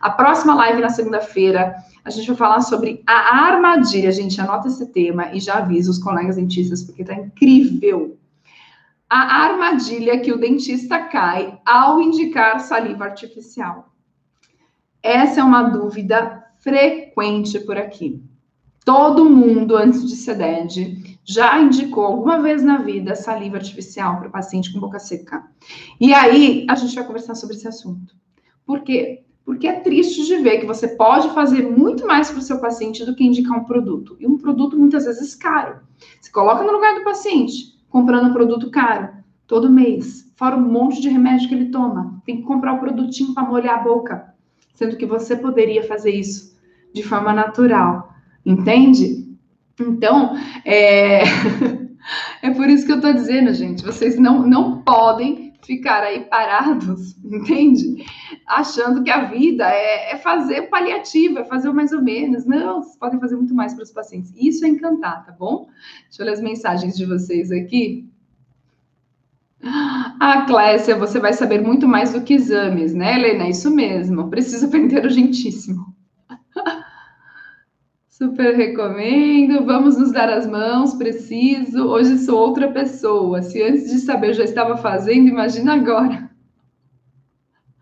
A 0.00 0.10
próxima 0.10 0.54
live 0.54 0.80
na 0.80 0.88
segunda-feira, 0.88 1.74
a 2.04 2.10
gente 2.10 2.28
vai 2.28 2.36
falar 2.36 2.60
sobre 2.60 3.02
a 3.06 3.46
armadilha. 3.46 4.12
Gente, 4.12 4.40
anota 4.40 4.68
esse 4.68 4.86
tema 4.92 5.34
e 5.34 5.40
já 5.40 5.58
avisa 5.58 5.90
os 5.90 5.98
colegas 5.98 6.36
dentistas, 6.36 6.84
porque 6.84 7.04
tá 7.04 7.14
incrível. 7.14 8.16
A 9.08 9.44
armadilha 9.44 10.20
que 10.20 10.32
o 10.32 10.38
dentista 10.38 11.00
cai 11.00 11.58
ao 11.66 12.00
indicar 12.00 12.60
saliva 12.60 13.04
artificial. 13.04 13.92
Essa 15.02 15.40
é 15.40 15.44
uma 15.44 15.64
dúvida 15.64 16.44
frequente 16.60 17.58
por 17.58 17.76
aqui. 17.76 18.22
Todo 18.84 19.28
mundo, 19.28 19.76
antes 19.76 20.08
de 20.08 20.16
SEDED, 20.16 21.18
já 21.24 21.60
indicou 21.60 22.04
alguma 22.04 22.40
vez 22.40 22.62
na 22.62 22.78
vida 22.78 23.14
saliva 23.14 23.56
artificial 23.56 24.18
para 24.18 24.28
o 24.28 24.32
paciente 24.32 24.72
com 24.72 24.80
boca 24.80 24.98
seca. 24.98 25.44
E 26.00 26.14
aí, 26.14 26.66
a 26.68 26.74
gente 26.74 26.94
vai 26.94 27.04
conversar 27.04 27.34
sobre 27.34 27.56
esse 27.56 27.68
assunto. 27.68 28.14
Por 28.64 28.80
quê? 28.80 29.24
Porque 29.44 29.66
é 29.66 29.80
triste 29.80 30.24
de 30.24 30.36
ver 30.36 30.60
que 30.60 30.66
você 30.66 30.88
pode 30.88 31.28
fazer 31.30 31.62
muito 31.62 32.06
mais 32.06 32.30
para 32.30 32.38
o 32.38 32.42
seu 32.42 32.58
paciente 32.58 33.04
do 33.04 33.14
que 33.14 33.24
indicar 33.24 33.58
um 33.58 33.64
produto. 33.64 34.16
E 34.18 34.26
um 34.26 34.38
produto 34.38 34.78
muitas 34.78 35.04
vezes 35.04 35.34
caro. 35.34 35.80
Você 36.20 36.30
coloca 36.30 36.64
no 36.64 36.72
lugar 36.72 36.94
do 36.94 37.04
paciente, 37.04 37.78
comprando 37.88 38.30
um 38.30 38.32
produto 38.32 38.70
caro, 38.70 39.10
todo 39.46 39.68
mês, 39.68 40.32
fora 40.36 40.56
um 40.56 40.60
monte 40.60 41.02
de 41.02 41.08
remédio 41.08 41.48
que 41.48 41.54
ele 41.54 41.70
toma. 41.70 42.22
Tem 42.24 42.38
que 42.38 42.44
comprar 42.44 42.72
o 42.72 42.76
um 42.76 42.80
produtinho 42.80 43.34
para 43.34 43.46
molhar 43.46 43.78
a 43.78 43.82
boca. 43.82 44.34
Sendo 44.74 44.96
que 44.96 45.04
você 45.04 45.36
poderia 45.36 45.82
fazer 45.82 46.12
isso 46.12 46.56
de 46.94 47.02
forma 47.02 47.32
natural 47.32 48.09
Entende? 48.44 49.28
Então, 49.78 50.36
é, 50.64 51.22
é 52.42 52.50
por 52.54 52.68
isso 52.68 52.86
que 52.86 52.92
eu 52.92 52.96
estou 52.96 53.12
dizendo, 53.12 53.52
gente, 53.54 53.84
vocês 53.84 54.18
não, 54.18 54.46
não 54.46 54.82
podem 54.82 55.50
ficar 55.62 56.02
aí 56.02 56.24
parados, 56.24 57.16
entende? 57.24 58.04
Achando 58.46 59.02
que 59.02 59.10
a 59.10 59.24
vida 59.24 59.68
é, 59.70 60.12
é 60.12 60.16
fazer 60.16 60.62
paliativo, 60.62 61.38
é 61.38 61.44
fazer 61.44 61.68
o 61.68 61.74
mais 61.74 61.92
ou 61.92 62.02
menos. 62.02 62.44
Não, 62.46 62.82
vocês 62.82 62.96
podem 62.96 63.20
fazer 63.20 63.36
muito 63.36 63.54
mais 63.54 63.74
para 63.74 63.84
os 63.84 63.92
pacientes. 63.92 64.32
Isso 64.36 64.64
é 64.64 64.68
encantar, 64.68 65.24
tá 65.24 65.32
bom? 65.32 65.68
Deixa 66.08 66.22
eu 66.22 66.26
ler 66.26 66.32
as 66.32 66.40
mensagens 66.40 66.96
de 66.96 67.06
vocês 67.06 67.50
aqui. 67.50 68.08
Ah, 69.62 70.44
Clécia, 70.46 70.96
você 70.96 71.20
vai 71.20 71.34
saber 71.34 71.60
muito 71.60 71.86
mais 71.86 72.12
do 72.12 72.22
que 72.22 72.34
exames, 72.34 72.94
né, 72.94 73.14
Helena? 73.14 73.48
Isso 73.48 73.70
mesmo. 73.70 74.30
Preciso 74.30 74.66
aprender 74.66 75.04
urgentíssimo. 75.04 75.89
Super 78.22 78.54
recomendo. 78.54 79.64
Vamos 79.64 79.96
nos 79.96 80.12
dar 80.12 80.28
as 80.28 80.46
mãos, 80.46 80.92
preciso. 80.92 81.86
Hoje 81.86 82.18
sou 82.18 82.38
outra 82.38 82.70
pessoa. 82.70 83.40
Se 83.40 83.62
antes 83.62 83.90
de 83.90 83.98
saber 83.98 84.28
eu 84.28 84.34
já 84.34 84.44
estava 84.44 84.76
fazendo, 84.76 85.28
imagina 85.28 85.72
agora. 85.72 86.28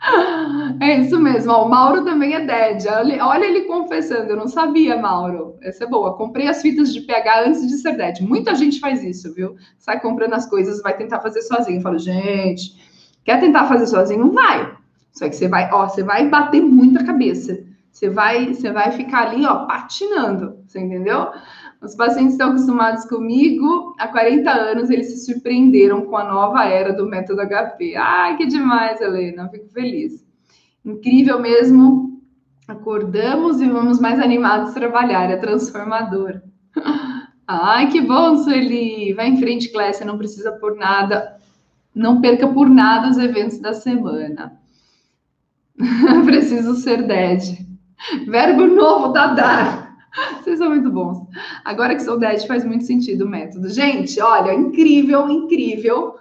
É 0.81 1.01
isso 1.01 1.19
mesmo. 1.19 1.53
O 1.53 1.69
Mauro 1.69 2.05
também 2.05 2.35
é 2.35 2.45
dead. 2.45 2.87
Olha, 2.87 3.27
olha, 3.27 3.45
ele 3.47 3.63
confessando. 3.63 4.31
Eu 4.31 4.37
não 4.37 4.47
sabia, 4.47 4.97
Mauro. 4.97 5.57
Essa 5.61 5.83
é 5.83 5.87
boa. 5.89 6.17
Comprei 6.17 6.47
as 6.47 6.63
fitas 6.63 6.95
de 6.95 7.01
pH 7.01 7.47
antes 7.47 7.67
de 7.67 7.77
ser 7.79 7.97
dead. 7.97 8.21
Muita 8.21 8.55
gente 8.55 8.79
faz 8.79 9.03
isso, 9.03 9.35
viu? 9.35 9.57
Sai 9.77 10.01
comprando 10.01 10.35
as 10.35 10.49
coisas, 10.49 10.81
vai 10.81 10.97
tentar 10.97 11.19
fazer 11.19 11.43
sozinho. 11.43 11.79
Eu 11.79 11.83
falo, 11.83 11.99
gente, 11.99 12.77
quer 13.25 13.41
tentar 13.41 13.67
fazer 13.67 13.89
sozinho? 13.89 14.31
Vai. 14.31 14.73
Só 15.11 15.29
que 15.29 15.35
você 15.35 15.49
vai, 15.49 15.69
ó, 15.73 15.89
você 15.89 16.05
vai 16.05 16.29
bater 16.29 16.63
muita 16.63 17.05
cabeça. 17.05 17.68
Você 17.99 18.09
vai, 18.09 18.55
você 18.55 18.71
vai 18.71 18.93
ficar 18.93 19.27
ali, 19.27 19.45
ó, 19.45 19.67
patinando, 19.67 20.63
você 20.65 20.79
entendeu? 20.79 21.33
Os 21.83 21.97
pacientes 21.97 22.35
estão 22.35 22.51
acostumados 22.51 23.05
comigo 23.07 23.97
há 23.99 24.07
40 24.07 24.49
anos, 24.53 24.89
eles 24.89 25.09
se 25.09 25.27
surpreenderam 25.27 26.03
com 26.03 26.17
a 26.17 26.23
nova 26.23 26.65
era 26.65 26.93
do 26.93 27.09
método 27.09 27.43
HP. 27.43 27.97
Ai, 27.97 28.37
que 28.37 28.47
demais, 28.47 29.01
Helena, 29.01 29.49
fico 29.49 29.69
feliz. 29.71 30.25
Incrível 30.85 31.41
mesmo. 31.41 32.23
Acordamos 32.69 33.61
e 33.61 33.69
vamos 33.69 33.99
mais 33.99 34.21
animados 34.21 34.75
trabalhar, 34.75 35.29
é 35.29 35.37
transformador. 35.37 36.41
Ai, 37.49 37.91
que 37.91 38.01
bom, 38.01 38.37
Sueli. 38.37 39.13
Vai 39.13 39.27
em 39.27 39.39
frente, 39.39 39.73
Clécia, 39.73 40.07
não 40.07 40.19
precisa 40.19 40.53
por 40.53 40.77
nada. 40.77 41.37
Não 41.93 42.21
perca 42.21 42.47
por 42.47 42.71
nada 42.71 43.11
os 43.11 43.19
eventos 43.19 43.59
da 43.59 43.73
semana. 43.73 44.57
Preciso 46.25 46.77
ser 46.77 47.03
dead. 47.03 47.68
Verbo 48.27 48.67
novo, 48.67 49.09
Dadá. 49.13 49.89
Vocês 50.41 50.59
são 50.59 50.71
muito 50.71 50.91
bons. 50.91 51.27
Agora 51.65 51.95
que 51.95 52.03
sou 52.03 52.19
10, 52.19 52.45
faz 52.47 52.65
muito 52.65 52.85
sentido 52.85 53.25
o 53.25 53.29
método. 53.29 53.69
Gente, 53.69 54.21
olha, 54.21 54.55
incrível, 54.55 55.29
incrível. 55.29 56.17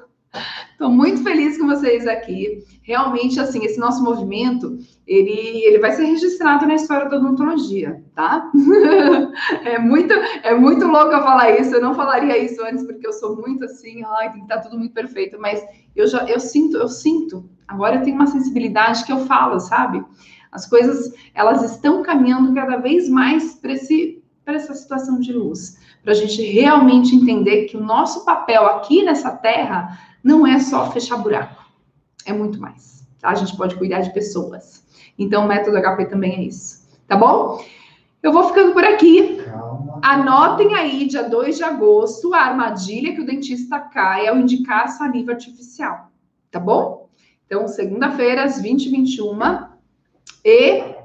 Estou 0.72 0.90
muito 0.90 1.24
feliz 1.24 1.58
com 1.58 1.68
vocês 1.68 2.06
aqui. 2.06 2.64
Realmente, 2.84 3.40
assim, 3.40 3.66
esse 3.66 3.80
nosso 3.80 4.04
movimento, 4.04 4.78
ele, 5.06 5.66
ele 5.66 5.80
vai 5.80 5.92
ser 5.94 6.06
registrado 6.06 6.68
na 6.68 6.76
história 6.76 7.10
da 7.10 7.18
odontologia, 7.18 8.04
tá? 8.14 8.52
é, 9.66 9.80
muito, 9.80 10.14
é 10.14 10.54
muito 10.54 10.86
louco 10.86 11.12
eu 11.12 11.24
falar 11.24 11.60
isso. 11.60 11.74
Eu 11.74 11.82
não 11.82 11.96
falaria 11.96 12.38
isso 12.38 12.62
antes, 12.64 12.86
porque 12.86 13.08
eu 13.08 13.14
sou 13.14 13.36
muito 13.36 13.66
assim, 13.66 14.04
ai, 14.06 14.32
tem 14.32 14.46
que 14.46 14.54
estar 14.54 14.62
tudo 14.62 14.78
muito 14.78 14.94
perfeito. 14.94 15.38
Mas 15.40 15.64
eu 15.96 16.08
já, 16.08 16.24
eu 16.26 16.40
sinto, 16.40 16.78
eu 16.78 16.88
sinto. 16.88 17.50
Agora 17.68 17.96
eu 17.96 18.04
tenho 18.04 18.16
uma 18.16 18.28
sensibilidade 18.28 19.04
que 19.04 19.12
eu 19.12 19.26
falo, 19.26 19.60
sabe? 19.60 20.04
As 20.52 20.68
coisas, 20.68 21.14
elas 21.34 21.64
estão 21.64 22.02
caminhando 22.04 22.54
cada 22.54 22.78
vez 22.78 23.10
mais 23.10 23.56
para 23.56 24.56
essa 24.56 24.74
situação 24.74 25.20
de 25.20 25.34
luz, 25.34 25.78
para 26.04 26.14
a 26.14 26.16
gente 26.16 26.42
realmente 26.42 27.16
entender 27.16 27.66
que 27.66 27.78
o 27.78 27.84
nosso 27.84 28.24
papel 28.26 28.66
aqui 28.66 29.04
nessa 29.04 29.32
terra 29.32 30.00
não 30.24 30.46
é 30.46 30.60
só 30.60 30.92
fechar 30.92 31.18
buraco, 31.18 31.64
é 32.26 32.34
muito 32.34 32.60
mais. 32.60 33.06
Tá? 33.20 33.30
A 33.30 33.36
gente 33.36 33.56
pode 33.58 33.76
cuidar 33.76 34.02
de 34.02 34.14
pessoas. 34.14 34.86
Então, 35.18 35.46
o 35.46 35.48
método 35.48 35.78
HP 35.78 36.06
também 36.06 36.36
é 36.36 36.44
isso. 36.44 36.88
Tá 37.08 37.16
bom? 37.16 37.64
Eu 38.22 38.32
vou 38.32 38.48
ficando 38.48 38.74
por 38.74 38.84
aqui. 38.84 39.38
Calma. 39.44 40.00
Anotem 40.04 40.76
aí, 40.76 41.08
dia 41.08 41.24
2 41.24 41.58
de 41.58 41.64
agosto, 41.64 42.34
a 42.34 42.40
armadilha 42.40 43.14
que 43.14 43.22
o 43.22 43.26
dentista 43.26 43.80
cai 43.80 44.28
ao 44.28 44.38
indicar 44.38 44.84
a 44.84 44.88
saliva 44.88 45.32
artificial. 45.32 46.12
Tá 46.52 46.60
bom? 46.60 47.10
Então, 47.46 47.68
segunda-feira, 47.68 48.44
às 48.44 48.62
20 48.62 48.90
h 48.90 48.98
21 48.98 49.67
e. 50.48 50.96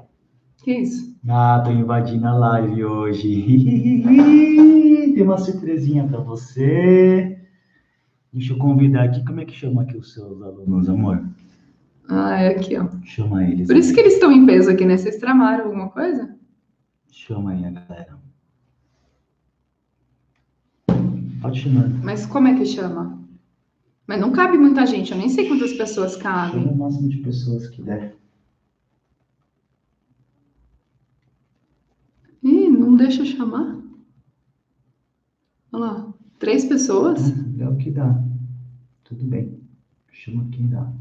Que 0.63 0.71
isso? 0.71 1.13
Ah, 1.27 1.61
tô 1.63 1.71
invadindo 1.71 2.25
a 2.25 2.33
live 2.33 2.85
hoje. 2.85 4.03
Tem 5.13 5.21
uma 5.21 5.37
surpresinha 5.37 6.07
para 6.07 6.19
você. 6.19 7.37
Deixa 8.31 8.53
eu 8.53 8.57
convidar 8.57 9.03
aqui. 9.03 9.23
Como 9.25 9.41
é 9.41 9.45
que 9.45 9.53
chama 9.53 9.81
aqui 9.81 9.97
os 9.97 10.13
seus 10.13 10.41
alunos, 10.41 10.87
amor? 10.89 11.27
Ah, 12.09 12.41
é 12.41 12.49
aqui, 12.49 12.77
ó. 12.77 12.87
Chama 13.03 13.43
eles. 13.43 13.67
Por 13.67 13.75
isso 13.75 13.93
que 13.93 13.99
eles 13.99 14.13
estão 14.13 14.31
em 14.31 14.45
peso 14.45 14.71
aqui, 14.71 14.85
né? 14.85 14.95
Vocês 14.97 15.17
tramaram 15.17 15.65
alguma 15.65 15.89
coisa? 15.89 16.35
Chama 17.11 17.51
aí 17.51 17.65
a 17.65 17.71
galera. 17.71 18.17
Pode 21.41 21.59
chamar. 21.59 21.89
Mas 22.01 22.25
como 22.25 22.47
é 22.47 22.55
que 22.55 22.65
chama? 22.65 23.21
Mas 24.07 24.19
não 24.19 24.31
cabe 24.31 24.57
muita 24.57 24.85
gente, 24.85 25.11
eu 25.11 25.17
nem 25.17 25.29
sei 25.29 25.47
quantas 25.47 25.73
pessoas 25.73 26.15
cabem. 26.15 26.61
Chama 26.61 26.71
o 26.71 26.77
máximo 26.77 27.09
de 27.09 27.17
pessoas 27.17 27.67
que 27.67 27.81
der. 27.81 28.15
Não 32.93 32.97
deixa 32.97 33.23
eu 33.23 33.25
chamar? 33.25 33.75
Olha 35.71 35.83
lá. 35.83 36.13
Três 36.37 36.63
pessoas? 36.63 37.33
É 37.57 37.67
o 37.67 37.75
que 37.75 37.89
dá. 37.89 38.23
Tudo 39.03 39.25
bem. 39.25 39.59
Chama 40.11 40.47
quem 40.51 40.67
dá. 40.67 40.93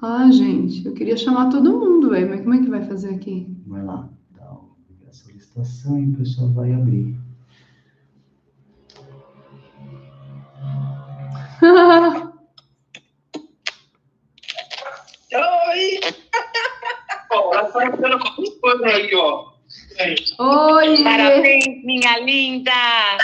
Ah, 0.00 0.30
gente, 0.30 0.86
eu 0.86 0.94
queria 0.94 1.16
chamar 1.16 1.50
todo 1.50 1.80
mundo, 1.80 2.10
velho. 2.10 2.28
Mas 2.28 2.42
como 2.42 2.54
é 2.54 2.60
que 2.60 2.70
vai 2.70 2.84
fazer 2.84 3.12
aqui? 3.12 3.52
Vai 3.66 3.84
lá, 3.84 4.08
dá 4.36 4.56
a 5.08 5.12
solicitação 5.12 5.98
e 6.00 6.10
o 6.10 6.16
pessoal 6.16 6.52
vai 6.52 6.72
abrir. 6.72 7.18
Oi! 15.34 16.00
Ó, 17.32 17.52
ela 17.52 17.64
tá 17.72 17.84
entrando 17.84 18.20
com 18.20 18.42
um 18.42 18.60
pano 18.60 18.84
aí, 18.84 19.12
ó. 19.16 19.55
Oi! 20.38 21.02
Parabéns, 21.02 21.82
minha 21.84 22.18
linda! 22.18 23.16